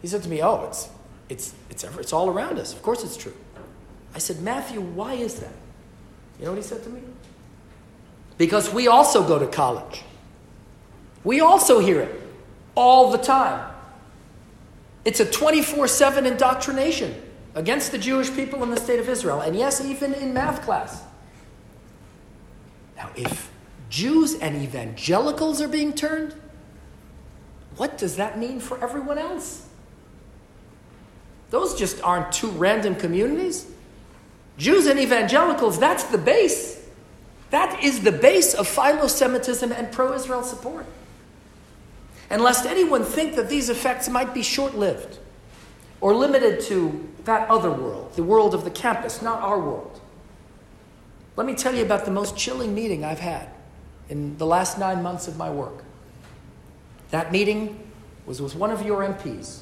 He 0.01 0.07
said 0.07 0.23
to 0.23 0.29
me, 0.29 0.41
Oh, 0.41 0.65
it's, 0.67 0.89
it's, 1.27 1.53
it's, 1.69 1.83
ever, 1.83 1.99
it's 1.99 2.13
all 2.13 2.29
around 2.29 2.57
us. 2.59 2.73
Of 2.73 2.81
course 2.81 3.03
it's 3.03 3.17
true. 3.17 3.33
I 4.15 4.19
said, 4.19 4.41
Matthew, 4.41 4.79
why 4.79 5.13
is 5.13 5.39
that? 5.41 5.53
You 6.39 6.45
know 6.45 6.51
what 6.51 6.57
he 6.57 6.63
said 6.63 6.83
to 6.83 6.89
me? 6.89 7.01
Because 8.41 8.73
we 8.73 8.87
also 8.87 9.21
go 9.27 9.37
to 9.37 9.45
college. 9.45 10.01
We 11.23 11.41
also 11.41 11.77
hear 11.77 11.99
it 11.99 12.21
all 12.73 13.11
the 13.11 13.19
time. 13.19 13.71
It's 15.05 15.19
a 15.19 15.25
24 15.25 15.87
7 15.87 16.25
indoctrination 16.25 17.21
against 17.53 17.91
the 17.91 17.99
Jewish 17.99 18.33
people 18.33 18.63
in 18.63 18.71
the 18.71 18.77
state 18.77 18.99
of 18.99 19.07
Israel, 19.07 19.41
and 19.41 19.55
yes, 19.55 19.85
even 19.85 20.15
in 20.15 20.33
math 20.33 20.63
class. 20.63 21.03
Now, 22.97 23.11
if 23.15 23.51
Jews 23.91 24.33
and 24.33 24.59
evangelicals 24.59 25.61
are 25.61 25.67
being 25.67 25.93
turned, 25.93 26.33
what 27.77 27.99
does 27.99 28.15
that 28.15 28.39
mean 28.39 28.59
for 28.59 28.83
everyone 28.83 29.19
else? 29.19 29.67
Those 31.51 31.77
just 31.77 32.01
aren't 32.01 32.31
two 32.31 32.49
random 32.49 32.95
communities. 32.95 33.67
Jews 34.57 34.87
and 34.87 34.99
evangelicals, 34.99 35.77
that's 35.77 36.05
the 36.05 36.17
base. 36.17 36.80
That 37.51 37.83
is 37.83 38.01
the 38.01 38.11
base 38.11 38.53
of 38.53 38.67
philo 38.67 39.07
Semitism 39.07 39.71
and 39.71 39.91
pro 39.91 40.13
Israel 40.13 40.43
support 40.43 40.85
and 42.31 42.41
lest 42.41 42.65
anyone 42.65 43.03
think 43.03 43.35
that 43.35 43.49
these 43.49 43.69
effects 43.69 44.07
might 44.07 44.33
be 44.33 44.41
short 44.41 44.73
lived 44.73 45.19
or 45.99 46.15
limited 46.15 46.61
to 46.61 47.07
that 47.25 47.47
other 47.49 47.69
world, 47.69 48.15
the 48.15 48.23
world 48.23 48.55
of 48.55 48.63
the 48.63 48.71
campus, 48.71 49.21
not 49.21 49.41
our 49.41 49.59
world. 49.59 49.99
Let 51.35 51.45
me 51.45 51.53
tell 51.53 51.75
you 51.75 51.83
about 51.83 52.05
the 52.05 52.11
most 52.11 52.37
chilling 52.37 52.73
meeting 52.73 53.03
I've 53.03 53.19
had 53.19 53.49
in 54.09 54.37
the 54.37 54.45
last 54.45 54.79
nine 54.79 55.03
months 55.03 55.27
of 55.27 55.37
my 55.37 55.49
work. 55.49 55.83
That 57.11 57.33
meeting 57.33 57.91
was 58.25 58.41
with 58.41 58.55
one 58.55 58.71
of 58.71 58.85
your 58.85 59.01
MPs, 59.01 59.59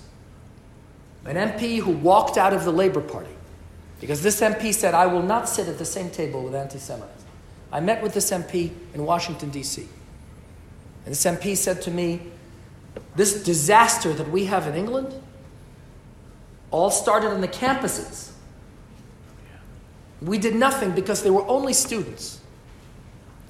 an 1.26 1.36
MP 1.36 1.80
who 1.80 1.92
walked 1.92 2.38
out 2.38 2.54
of 2.54 2.66
the 2.66 2.72
Labor 2.72 3.02
Party 3.02 3.36
because 4.00 4.22
this 4.22 4.40
MP 4.42 4.74
said, 4.74 4.94
I 4.94 5.08
will 5.08 5.24
not 5.24 5.50
sit 5.50 5.68
at 5.68 5.80
the 5.80 5.86
same 5.86 6.12
table 6.12 6.44
with 6.44 6.54
anti 6.54 6.78
Semites. 6.78 7.19
I 7.72 7.80
met 7.80 8.02
with 8.02 8.14
this 8.14 8.32
MP 8.32 8.72
in 8.94 9.06
Washington, 9.06 9.50
D.C. 9.50 9.88
And 11.06 11.12
this 11.12 11.24
MP 11.24 11.56
said 11.56 11.82
to 11.84 11.92
me, 11.92 12.22
this 13.16 13.44
disaster 13.44 14.14
that 14.14 14.30
we 14.30 14.46
have 14.46 14.68
in 14.68 14.76
England 14.76 15.14
all 16.72 16.90
started 16.90 17.30
on 17.30 17.42
the 17.42 17.48
campuses. 17.48 18.32
We 20.22 20.38
did 20.38 20.56
nothing 20.56 20.92
because 20.92 21.24
they 21.24 21.30
were 21.30 21.48
only 21.48 21.74
students. 21.74 22.40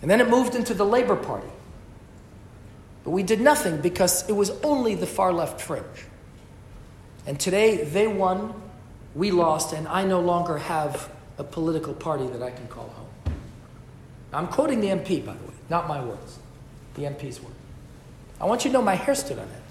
And 0.01 0.09
then 0.09 0.21
it 0.21 0.29
moved 0.29 0.55
into 0.55 0.73
the 0.73 0.85
Labor 0.85 1.15
Party. 1.15 1.47
But 3.03 3.11
we 3.11 3.23
did 3.23 3.41
nothing 3.41 3.81
because 3.81 4.27
it 4.29 4.33
was 4.33 4.51
only 4.63 4.95
the 4.95 5.07
far 5.07 5.33
left 5.33 5.59
fringe. 5.59 6.05
And 7.25 7.39
today 7.39 7.83
they 7.83 8.07
won, 8.07 8.53
we 9.15 9.31
lost, 9.31 9.73
and 9.73 9.87
I 9.87 10.03
no 10.03 10.19
longer 10.19 10.57
have 10.57 11.09
a 11.37 11.43
political 11.43 11.93
party 11.93 12.27
that 12.27 12.41
I 12.41 12.51
can 12.51 12.67
call 12.67 12.89
home. 12.89 12.98
I'm 14.31 14.47
quoting 14.47 14.79
the 14.79 14.87
MP, 14.87 15.25
by 15.25 15.33
the 15.33 15.43
way, 15.43 15.53
not 15.69 15.87
my 15.87 16.03
words, 16.03 16.39
the 16.95 17.03
MP's 17.03 17.41
words. 17.41 17.55
I 18.39 18.45
want 18.45 18.63
you 18.63 18.71
to 18.71 18.73
know 18.73 18.81
my 18.81 18.95
hair 18.95 19.15
stood 19.15 19.37
on 19.37 19.45
end. 19.45 19.63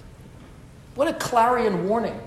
What 0.95 1.09
a 1.09 1.15
clarion 1.15 1.89
warning 1.89 2.21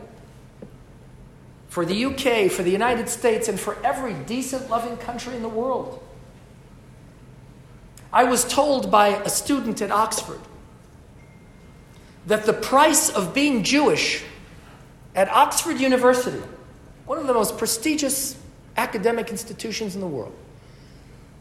for 1.68 1.86
the 1.86 2.06
UK, 2.06 2.52
for 2.52 2.64
the 2.64 2.72
United 2.72 3.10
States, 3.10 3.48
and 3.48 3.60
for 3.60 3.78
every 3.84 4.14
decent, 4.14 4.70
loving 4.70 4.98
country 4.98 5.36
in 5.36 5.42
the 5.42 5.50
world. 5.50 6.02
I 8.14 8.26
was 8.26 8.44
told 8.46 8.92
by 8.92 9.10
a 9.10 9.30
student 9.30 9.82
at 9.82 9.92
Oxford 9.92 10.42
that 12.28 12.46
the 12.46 12.54
price 12.54 13.10
of 13.10 13.34
being 13.34 13.64
Jewish 13.64 14.24
at 15.16 15.30
Oxford 15.30 15.80
University, 15.80 16.42
one 17.06 17.18
of 17.18 17.28
the 17.28 17.34
most 17.34 17.58
prestigious 17.58 18.38
academic 18.78 19.30
institutions 19.30 19.96
in 19.96 20.02
the 20.02 20.08
world, 20.08 20.36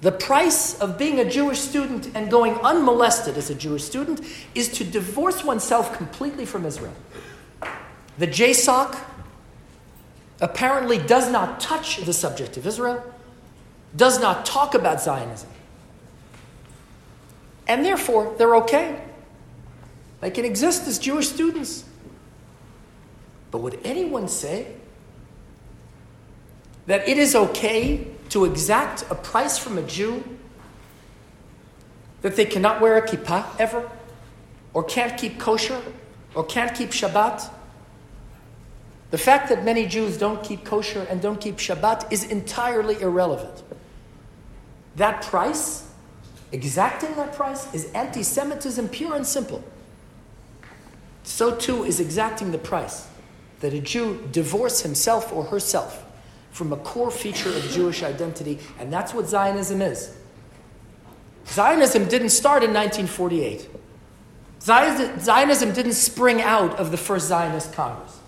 the 0.00 0.12
price 0.12 0.78
of 0.80 0.96
being 0.96 1.20
a 1.20 1.28
Jewish 1.28 1.58
student 1.58 2.10
and 2.14 2.30
going 2.30 2.54
unmolested 2.54 3.36
as 3.36 3.50
a 3.50 3.54
Jewish 3.54 3.84
student 3.84 4.22
is 4.54 4.68
to 4.72 4.84
divorce 4.84 5.44
oneself 5.44 5.96
completely 5.96 6.46
from 6.46 6.64
Israel. 6.64 6.94
The 8.18 8.26
JSOC 8.26 8.98
apparently 10.40 10.98
does 10.98 11.30
not 11.30 11.60
touch 11.60 11.98
the 11.98 12.14
subject 12.14 12.56
of 12.56 12.66
Israel, 12.66 13.02
does 13.94 14.20
not 14.20 14.46
talk 14.46 14.74
about 14.74 15.02
Zionism. 15.02 15.50
And 17.66 17.84
therefore, 17.84 18.34
they're 18.38 18.56
okay. 18.56 19.02
They 20.20 20.30
can 20.30 20.44
exist 20.44 20.88
as 20.88 20.98
Jewish 20.98 21.28
students. 21.28 21.84
But 23.50 23.58
would 23.58 23.78
anyone 23.84 24.28
say 24.28 24.74
that 26.86 27.06
it 27.06 27.18
is 27.18 27.34
okay 27.34 28.06
to 28.30 28.44
exact 28.44 29.02
a 29.10 29.14
price 29.14 29.58
from 29.58 29.76
a 29.76 29.82
Jew 29.82 30.24
that 32.22 32.36
they 32.36 32.44
cannot 32.44 32.80
wear 32.80 32.96
a 32.96 33.06
kippah 33.06 33.44
ever, 33.58 33.90
or 34.72 34.84
can't 34.84 35.18
keep 35.18 35.38
kosher, 35.38 35.80
or 36.34 36.44
can't 36.44 36.74
keep 36.74 36.90
Shabbat. 36.90 37.50
The 39.10 39.18
fact 39.18 39.48
that 39.48 39.64
many 39.64 39.86
Jews 39.86 40.16
don't 40.16 40.42
keep 40.44 40.64
kosher 40.64 41.06
and 41.10 41.20
don't 41.20 41.40
keep 41.40 41.56
Shabbat 41.56 42.12
is 42.12 42.24
entirely 42.24 43.00
irrelevant. 43.00 43.62
That 44.96 45.22
price, 45.22 45.88
exacting 46.52 47.16
that 47.16 47.32
price, 47.32 47.72
is 47.74 47.90
anti 47.92 48.22
Semitism 48.22 48.88
pure 48.90 49.16
and 49.16 49.26
simple. 49.26 49.64
So 51.24 51.56
too 51.56 51.84
is 51.84 51.98
exacting 51.98 52.52
the 52.52 52.58
price 52.58 53.08
that 53.60 53.72
a 53.72 53.80
Jew 53.80 54.28
divorce 54.30 54.82
himself 54.82 55.32
or 55.32 55.44
herself 55.44 56.04
from 56.50 56.72
a 56.72 56.76
core 56.76 57.10
feature 57.10 57.48
of 57.48 57.62
Jewish 57.70 58.02
identity, 58.02 58.58
and 58.78 58.92
that's 58.92 59.14
what 59.14 59.26
Zionism 59.26 59.82
is. 59.82 60.16
Zionism 61.46 62.08
didn't 62.08 62.30
start 62.30 62.62
in 62.62 62.72
1948. 62.72 63.68
Zionism 64.60 65.72
didn't 65.72 65.94
spring 65.94 66.42
out 66.42 66.78
of 66.78 66.90
the 66.90 66.96
first 66.96 67.28
Zionist 67.28 67.72
Congress. 67.72 68.18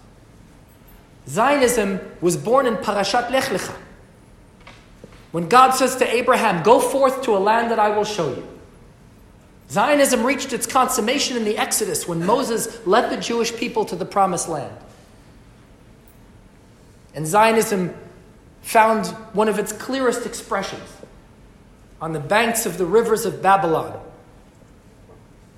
Zionism 1.29 2.01
was 2.21 2.37
born 2.37 2.67
in 2.67 2.77
Parashat 2.77 3.31
Lech 3.31 3.45
Lecha. 3.45 3.77
When 5.31 5.49
God 5.49 5.71
says 5.71 5.97
to 5.97 6.15
Abraham, 6.15 6.63
Go 6.63 6.81
forth 6.81 7.23
to 7.23 7.37
a 7.37 7.39
land 7.39 7.71
that 7.71 7.79
I 7.79 7.91
will 7.91 8.05
show 8.05 8.35
you. 8.35 8.47
Zionism 9.71 10.25
reached 10.25 10.53
its 10.53 10.67
consummation 10.67 11.37
in 11.37 11.45
the 11.45 11.57
Exodus 11.57 12.07
when 12.07 12.25
Moses 12.27 12.85
led 12.87 13.11
the 13.11 13.17
Jewish 13.17 13.55
people 13.55 13.85
to 13.87 13.97
the 13.97 14.05
promised 14.05 14.49
land. 14.49 14.77
And 17.15 17.27
Zionism 17.27 17.95
found 18.63 19.07
one 19.35 19.49
of 19.49 19.59
its 19.59 19.73
clearest 19.73 20.25
expressions 20.25 20.89
on 22.01 22.13
the 22.13 22.21
banks 22.21 22.67
of 22.67 22.79
the 22.79 22.87
rivers 22.87 23.27
of 23.27 23.43
Babylon. 23.43 24.01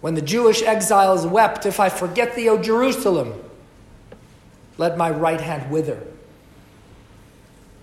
When 0.00 0.14
the 0.14 0.22
Jewish 0.22 0.62
exiles 0.62 1.26
wept, 1.26 1.64
If 1.64 1.80
I 1.80 1.88
forget 1.88 2.34
thee, 2.34 2.48
O 2.48 2.60
Jerusalem, 2.60 3.40
let 4.76 4.98
my 4.98 5.10
right 5.10 5.40
hand 5.40 5.70
wither. 5.70 6.06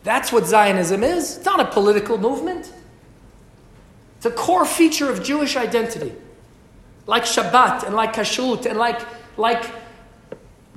That's 0.04 0.32
what 0.32 0.46
Zionism 0.46 1.04
is. 1.04 1.38
It's 1.38 1.46
not 1.46 1.60
a 1.60 1.66
political 1.66 2.18
movement. 2.18 2.72
It's 4.18 4.26
a 4.26 4.32
core 4.32 4.66
feature 4.66 5.10
of 5.10 5.24
Jewish 5.24 5.56
identity. 5.56 6.14
Like 7.08 7.24
Shabbat 7.24 7.84
and 7.84 7.96
like 7.96 8.14
Kashrut 8.14 8.66
and 8.68 8.78
like, 8.78 9.00
like 9.38 9.64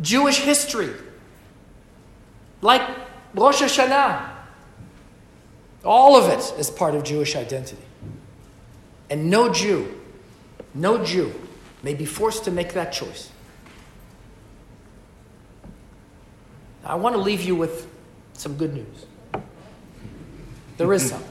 Jewish 0.01 0.39
history. 0.39 0.91
Like 2.63 2.83
Rosh 3.35 3.61
Hashanah. 3.61 4.34
All 5.85 6.17
of 6.17 6.31
it 6.31 6.59
is 6.59 6.71
part 6.71 6.95
of 6.95 7.05
Jewish 7.05 7.37
identity. 7.37 7.83
And 9.11 9.31
no 9.31 9.53
Jew, 9.53 10.01
no 10.73 11.05
Jew 11.05 11.33
may 11.83 11.95
be 11.95 12.07
forced 12.07 12.45
to 12.45 12.51
make 12.51 12.73
that 12.73 12.93
choice. 12.93 13.31
I 16.85 16.95
want 16.97 17.15
to 17.15 17.21
leave 17.21 17.43
you 17.43 17.55
with 17.55 17.87
some 18.33 18.57
good 18.57 18.75
news. 18.75 19.07
There 20.77 20.93
is 20.93 21.09
some. 21.09 21.23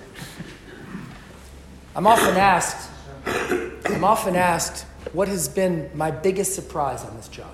I'm 1.96 2.08
often 2.08 2.36
asked, 2.38 2.89
I'm 3.26 4.04
often 4.04 4.36
asked, 4.36 4.86
what 5.12 5.28
has 5.28 5.48
been 5.48 5.92
my 5.94 6.10
biggest 6.10 6.56
surprise 6.56 7.04
on 7.04 7.16
this 7.18 7.28
job? 7.28 7.52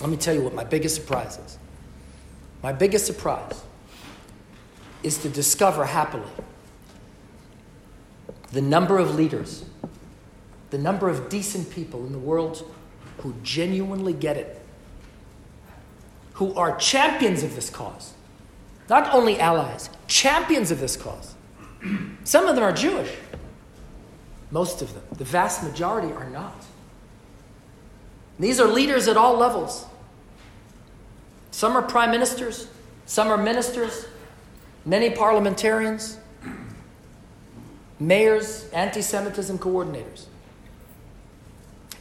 Let 0.00 0.10
me 0.10 0.16
tell 0.16 0.34
you 0.34 0.42
what 0.42 0.54
my 0.54 0.64
biggest 0.64 0.96
surprise 0.96 1.38
is. 1.38 1.58
My 2.62 2.72
biggest 2.72 3.06
surprise 3.06 3.62
is 5.04 5.18
to 5.18 5.28
discover 5.28 5.84
happily 5.84 6.28
the 8.52 8.62
number 8.62 8.98
of 8.98 9.14
leaders, 9.14 9.64
the 10.70 10.78
number 10.78 11.08
of 11.08 11.28
decent 11.28 11.70
people 11.70 12.06
in 12.06 12.12
the 12.12 12.18
world 12.18 12.68
who 13.18 13.34
genuinely 13.42 14.12
get 14.12 14.36
it, 14.36 14.60
who 16.34 16.54
are 16.54 16.76
champions 16.76 17.42
of 17.42 17.54
this 17.54 17.70
cause. 17.70 18.14
Not 18.88 19.12
only 19.14 19.40
allies, 19.40 19.90
champions 20.06 20.70
of 20.70 20.80
this 20.80 20.96
cause. 20.96 21.34
Some 22.24 22.46
of 22.46 22.54
them 22.54 22.64
are 22.64 22.72
Jewish. 22.72 23.10
Most 24.50 24.82
of 24.82 24.94
them. 24.94 25.02
The 25.16 25.24
vast 25.24 25.62
majority 25.62 26.12
are 26.12 26.28
not. 26.30 26.64
These 28.38 28.60
are 28.60 28.68
leaders 28.68 29.08
at 29.08 29.16
all 29.16 29.36
levels. 29.36 29.86
Some 31.50 31.76
are 31.76 31.82
prime 31.82 32.10
ministers, 32.10 32.68
some 33.06 33.28
are 33.28 33.36
ministers, 33.36 34.06
many 34.84 35.10
parliamentarians, 35.10 36.18
mayors, 37.98 38.68
anti 38.72 39.00
Semitism 39.00 39.58
coordinators. 39.58 40.26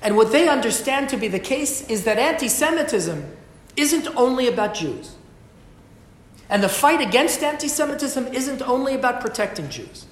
And 0.01 0.17
what 0.17 0.31
they 0.31 0.49
understand 0.49 1.09
to 1.09 1.17
be 1.17 1.29
the 1.29 1.39
case 1.39 1.87
is 1.89 2.03
that 2.03 2.19
anti 2.19 2.47
Semitism 2.47 3.25
isn't 3.75 4.07
only 4.15 4.47
about 4.47 4.73
Jews. 4.73 5.15
And 6.49 6.61
the 6.61 6.69
fight 6.69 7.01
against 7.01 7.41
anti 7.41 7.67
Semitism 7.67 8.27
isn't 8.27 8.61
only 8.61 8.95
about 8.95 9.21
protecting 9.21 9.69
Jews. 9.69 10.05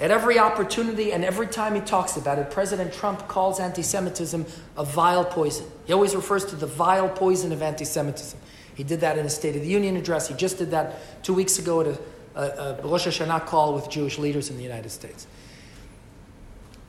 At 0.00 0.10
every 0.10 0.38
opportunity 0.38 1.12
and 1.12 1.24
every 1.24 1.48
time 1.48 1.74
he 1.74 1.80
talks 1.80 2.16
about 2.16 2.38
it, 2.38 2.50
President 2.50 2.92
Trump 2.92 3.26
calls 3.28 3.60
anti 3.60 3.82
Semitism 3.82 4.46
a 4.76 4.84
vile 4.84 5.24
poison. 5.24 5.66
He 5.86 5.92
always 5.92 6.14
refers 6.14 6.44
to 6.46 6.56
the 6.56 6.66
vile 6.66 7.08
poison 7.08 7.52
of 7.52 7.62
anti 7.62 7.84
Semitism. 7.84 8.38
He 8.78 8.84
did 8.84 9.00
that 9.00 9.18
in 9.18 9.26
a 9.26 9.28
State 9.28 9.56
of 9.56 9.62
the 9.62 9.68
Union 9.68 9.96
address. 9.96 10.28
He 10.28 10.34
just 10.34 10.56
did 10.56 10.70
that 10.70 11.24
two 11.24 11.34
weeks 11.34 11.58
ago 11.58 11.80
at 11.80 11.86
a, 11.88 11.98
a, 12.36 12.78
a 12.78 12.86
Rosh 12.86 13.08
Hashanah 13.08 13.44
call 13.44 13.74
with 13.74 13.90
Jewish 13.90 14.18
leaders 14.18 14.50
in 14.50 14.56
the 14.56 14.62
United 14.62 14.90
States. 14.90 15.26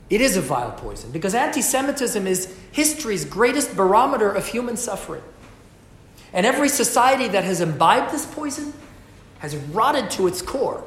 It 0.08 0.20
is 0.20 0.36
a 0.36 0.40
vile 0.40 0.70
poison 0.70 1.10
because 1.10 1.34
anti 1.34 1.60
Semitism 1.60 2.28
is 2.28 2.56
history's 2.70 3.24
greatest 3.24 3.76
barometer 3.76 4.30
of 4.30 4.46
human 4.46 4.76
suffering. 4.76 5.24
And 6.32 6.46
every 6.46 6.68
society 6.68 7.26
that 7.26 7.42
has 7.42 7.60
imbibed 7.60 8.12
this 8.12 8.24
poison 8.24 8.72
has 9.40 9.56
rotted 9.56 10.12
to 10.12 10.28
its 10.28 10.42
core 10.42 10.84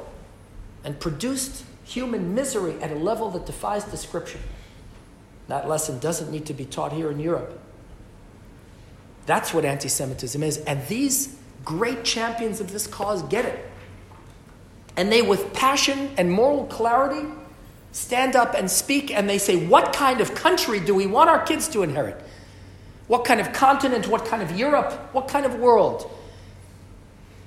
and 0.84 0.98
produced 0.98 1.66
human 1.84 2.34
misery 2.34 2.80
at 2.80 2.90
a 2.90 2.94
level 2.94 3.30
that 3.32 3.44
defies 3.44 3.84
description. 3.84 4.40
That 5.48 5.68
lesson 5.68 5.98
doesn't 5.98 6.30
need 6.30 6.46
to 6.46 6.54
be 6.54 6.64
taught 6.64 6.94
here 6.94 7.10
in 7.10 7.20
Europe. 7.20 7.60
That's 9.26 9.54
what 9.54 9.64
anti 9.64 9.88
Semitism 9.88 10.42
is. 10.42 10.58
And 10.58 10.86
these 10.88 11.36
great 11.64 12.04
champions 12.04 12.60
of 12.60 12.72
this 12.72 12.86
cause 12.86 13.22
get 13.24 13.44
it. 13.44 13.70
And 14.96 15.10
they, 15.10 15.22
with 15.22 15.52
passion 15.52 16.10
and 16.16 16.30
moral 16.30 16.66
clarity, 16.66 17.26
stand 17.92 18.36
up 18.36 18.54
and 18.54 18.70
speak 18.70 19.10
and 19.10 19.28
they 19.28 19.38
say, 19.38 19.66
What 19.66 19.92
kind 19.92 20.20
of 20.20 20.34
country 20.34 20.80
do 20.80 20.94
we 20.94 21.06
want 21.06 21.30
our 21.30 21.42
kids 21.42 21.68
to 21.68 21.82
inherit? 21.82 22.20
What 23.06 23.24
kind 23.24 23.40
of 23.40 23.52
continent? 23.52 24.08
What 24.08 24.24
kind 24.24 24.42
of 24.42 24.56
Europe? 24.56 24.92
What 25.12 25.28
kind 25.28 25.46
of 25.46 25.56
world? 25.56 26.10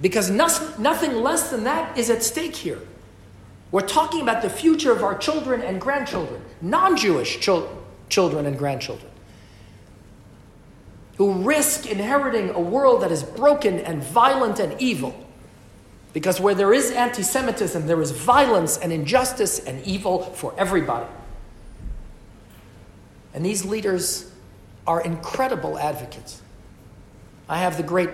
Because 0.01 0.29
nothing 0.29 1.15
less 1.15 1.49
than 1.49 1.63
that 1.63 1.97
is 1.97 2.09
at 2.09 2.21
stake 2.21 2.55
here. 2.55 2.79
We're 3.71 3.81
talking 3.81 4.21
about 4.21 4.41
the 4.41 4.49
future 4.49 4.91
of 4.91 5.03
our 5.03 5.17
children 5.17 5.61
and 5.61 5.81
grandchildren, 5.81 6.41
non 6.61 6.95
Jewish 6.95 7.39
chil- 7.39 7.69
children 8.09 8.45
and 8.45 8.57
grandchildren, 8.57 9.11
who 11.17 11.33
risk 11.33 11.85
inheriting 11.85 12.51
a 12.51 12.59
world 12.59 13.01
that 13.01 13.11
is 13.11 13.23
broken 13.23 13.79
and 13.79 14.03
violent 14.03 14.59
and 14.59 14.79
evil. 14.79 15.15
Because 16.13 16.39
where 16.39 16.55
there 16.55 16.73
is 16.73 16.91
anti 16.91 17.23
Semitism, 17.23 17.85
there 17.87 18.01
is 18.01 18.11
violence 18.11 18.77
and 18.77 18.93
injustice 18.93 19.59
and 19.59 19.83
evil 19.85 20.21
for 20.21 20.53
everybody. 20.57 21.07
And 23.33 23.45
these 23.45 23.65
leaders 23.65 24.31
are 24.85 25.01
incredible 25.01 25.77
advocates. 25.77 26.41
I 27.49 27.57
have 27.59 27.77
the 27.77 27.83
great 27.83 28.09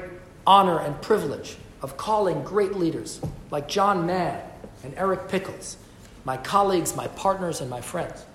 honor 0.46 0.80
and 0.80 1.02
privilege 1.02 1.58
of 1.82 1.98
calling 1.98 2.44
great 2.44 2.76
leaders 2.76 3.22
like 3.52 3.68
John 3.68 4.06
Mann 4.06 4.42
and 4.84 4.94
Eric 4.98 5.28
Pickles, 5.28 5.78
my 6.26 6.38
colleagues, 6.38 6.96
my 6.96 7.08
partners, 7.08 7.62
and 7.62 7.70
my 7.70 7.82
friends. 7.82 8.26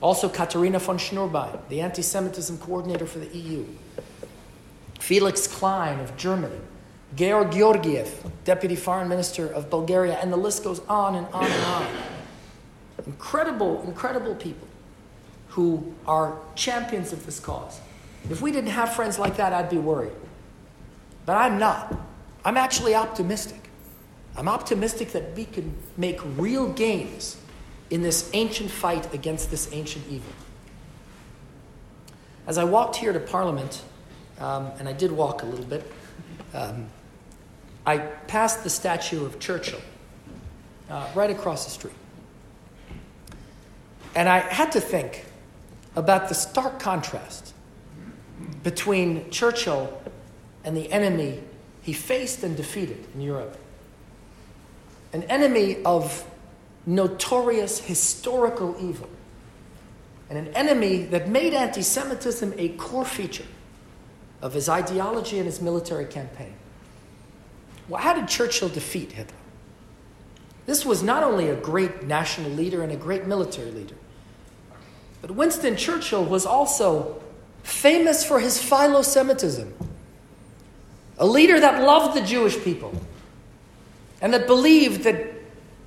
Also, 0.00 0.28
Katharina 0.28 0.78
von 0.78 0.96
Schnurbein, 0.96 1.58
the 1.68 1.80
anti 1.80 2.02
Semitism 2.02 2.58
coordinator 2.58 3.06
for 3.06 3.18
the 3.18 3.36
EU. 3.36 3.64
Felix 5.00 5.46
Klein 5.46 5.98
of 6.00 6.16
Germany. 6.16 6.60
Georg 7.16 7.52
Georgiev, 7.52 8.30
deputy 8.44 8.76
foreign 8.76 9.08
minister 9.08 9.46
of 9.46 9.70
Bulgaria, 9.70 10.18
and 10.20 10.32
the 10.32 10.36
list 10.36 10.62
goes 10.62 10.80
on 10.88 11.14
and 11.14 11.26
on 11.32 11.44
and 11.44 11.64
on. 11.64 11.86
Incredible, 13.06 13.82
incredible 13.84 14.34
people 14.34 14.68
who 15.48 15.94
are 16.06 16.36
champions 16.54 17.12
of 17.12 17.24
this 17.24 17.40
cause. 17.40 17.80
If 18.30 18.42
we 18.42 18.52
didn't 18.52 18.70
have 18.70 18.94
friends 18.94 19.18
like 19.18 19.36
that, 19.38 19.52
I'd 19.52 19.70
be 19.70 19.78
worried. 19.78 20.12
But 21.24 21.38
I'm 21.38 21.58
not. 21.58 21.96
I'm 22.44 22.56
actually 22.56 22.94
optimistic. 22.94 23.70
I'm 24.36 24.48
optimistic 24.48 25.12
that 25.12 25.34
we 25.34 25.46
can 25.46 25.74
make 25.96 26.20
real 26.36 26.72
gains 26.72 27.38
in 27.90 28.02
this 28.02 28.30
ancient 28.32 28.70
fight 28.70 29.12
against 29.14 29.50
this 29.50 29.72
ancient 29.72 30.04
evil. 30.10 30.32
As 32.46 32.58
I 32.58 32.64
walked 32.64 32.96
here 32.96 33.12
to 33.12 33.20
Parliament, 33.20 33.82
um, 34.40 34.70
and 34.78 34.88
I 34.88 34.92
did 34.92 35.12
walk 35.12 35.42
a 35.42 35.46
little 35.46 35.64
bit, 35.64 35.90
um, 36.54 36.86
I 37.86 37.98
passed 37.98 38.64
the 38.64 38.70
statue 38.70 39.24
of 39.24 39.38
Churchill 39.38 39.80
uh, 40.90 41.08
right 41.14 41.30
across 41.30 41.64
the 41.64 41.70
street. 41.70 41.94
And 44.14 44.28
I 44.28 44.38
had 44.38 44.72
to 44.72 44.80
think 44.80 45.26
about 45.96 46.28
the 46.28 46.34
stark 46.34 46.78
contrast 46.80 47.54
between 48.62 49.30
Churchill 49.30 50.02
and 50.64 50.76
the 50.76 50.90
enemy 50.92 51.40
he 51.82 51.92
faced 51.92 52.42
and 52.42 52.56
defeated 52.56 53.06
in 53.14 53.20
Europe. 53.20 53.56
An 55.12 55.22
enemy 55.24 55.82
of 55.84 56.24
notorious 56.88 57.78
historical 57.80 58.74
evil, 58.80 59.10
and 60.30 60.38
an 60.38 60.48
enemy 60.54 61.02
that 61.04 61.28
made 61.28 61.52
anti 61.52 61.82
Semitism 61.82 62.54
a 62.56 62.70
core 62.70 63.04
feature 63.04 63.44
of 64.40 64.54
his 64.54 64.68
ideology 64.68 65.36
and 65.36 65.46
his 65.46 65.60
military 65.60 66.06
campaign. 66.06 66.54
Well, 67.88 68.00
how 68.00 68.14
did 68.14 68.26
Churchill 68.26 68.70
defeat 68.70 69.12
Hitler? 69.12 69.36
This 70.66 70.84
was 70.84 71.02
not 71.02 71.22
only 71.22 71.48
a 71.48 71.56
great 71.56 72.04
national 72.04 72.50
leader 72.50 72.82
and 72.82 72.92
a 72.92 72.96
great 72.96 73.26
military 73.26 73.70
leader, 73.70 73.94
but 75.20 75.30
Winston 75.30 75.76
Churchill 75.76 76.24
was 76.24 76.46
also 76.46 77.22
famous 77.62 78.24
for 78.24 78.40
his 78.40 78.62
philo 78.62 79.02
Semitism, 79.02 79.74
a 81.18 81.26
leader 81.26 81.60
that 81.60 81.82
loved 81.82 82.16
the 82.16 82.24
Jewish 82.24 82.58
people 82.62 82.94
and 84.20 84.32
that 84.32 84.46
believed 84.46 85.04
that, 85.04 85.34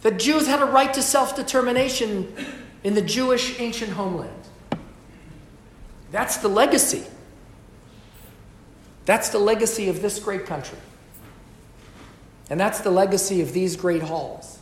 that 0.01 0.19
Jews 0.19 0.47
had 0.47 0.61
a 0.61 0.65
right 0.65 0.93
to 0.93 1.01
self 1.01 1.35
determination 1.35 2.33
in 2.83 2.95
the 2.95 3.01
Jewish 3.01 3.59
ancient 3.59 3.91
homeland. 3.91 4.33
That's 6.11 6.37
the 6.37 6.47
legacy. 6.47 7.03
That's 9.05 9.29
the 9.29 9.39
legacy 9.39 9.89
of 9.89 10.01
this 10.01 10.19
great 10.19 10.45
country. 10.45 10.77
And 12.49 12.59
that's 12.59 12.81
the 12.81 12.91
legacy 12.91 13.41
of 13.41 13.53
these 13.53 13.75
great 13.75 14.01
halls. 14.01 14.59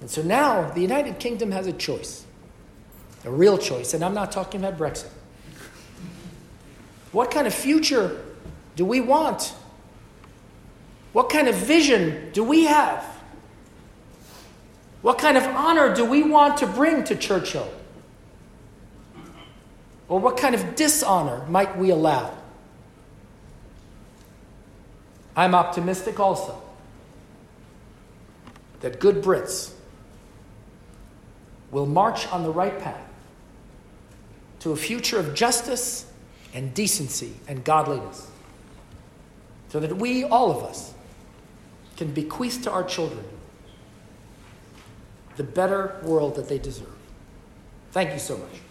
And 0.00 0.10
so 0.10 0.22
now 0.22 0.70
the 0.70 0.80
United 0.80 1.18
Kingdom 1.18 1.50
has 1.52 1.66
a 1.66 1.72
choice 1.72 2.24
a 3.24 3.30
real 3.30 3.58
choice. 3.58 3.94
And 3.94 4.04
I'm 4.04 4.14
not 4.14 4.32
talking 4.32 4.60
about 4.64 4.78
Brexit. 4.78 5.10
What 7.12 7.30
kind 7.30 7.46
of 7.46 7.54
future 7.54 8.20
do 8.76 8.84
we 8.84 9.00
want? 9.00 9.54
What 11.12 11.30
kind 11.30 11.48
of 11.48 11.54
vision 11.54 12.30
do 12.32 12.44
we 12.44 12.64
have? 12.64 13.04
What 15.02 15.18
kind 15.18 15.36
of 15.36 15.44
honor 15.44 15.94
do 15.94 16.04
we 16.04 16.22
want 16.22 16.58
to 16.58 16.66
bring 16.66 17.04
to 17.04 17.14
Churchill? 17.14 17.70
Or 20.08 20.18
what 20.18 20.36
kind 20.36 20.54
of 20.54 20.74
dishonor 20.74 21.46
might 21.46 21.76
we 21.76 21.90
allow? 21.90 22.34
I'm 25.36 25.54
optimistic 25.54 26.18
also 26.18 26.60
that 28.80 28.98
good 28.98 29.22
Brits 29.22 29.72
will 31.70 31.86
march 31.86 32.26
on 32.28 32.42
the 32.42 32.50
right 32.50 32.78
path 32.78 33.08
to 34.60 34.72
a 34.72 34.76
future 34.76 35.18
of 35.18 35.34
justice 35.34 36.10
and 36.54 36.74
decency 36.74 37.34
and 37.46 37.62
godliness 37.62 38.28
so 39.68 39.78
that 39.78 39.96
we, 39.96 40.24
all 40.24 40.50
of 40.50 40.64
us, 40.64 40.94
can 41.96 42.12
bequeath 42.12 42.62
to 42.62 42.70
our 42.70 42.82
children 42.82 43.24
the 45.38 45.44
better 45.44 45.96
world 46.02 46.34
that 46.34 46.48
they 46.48 46.58
deserve. 46.58 46.88
Thank 47.92 48.12
you 48.12 48.18
so 48.18 48.36
much. 48.36 48.67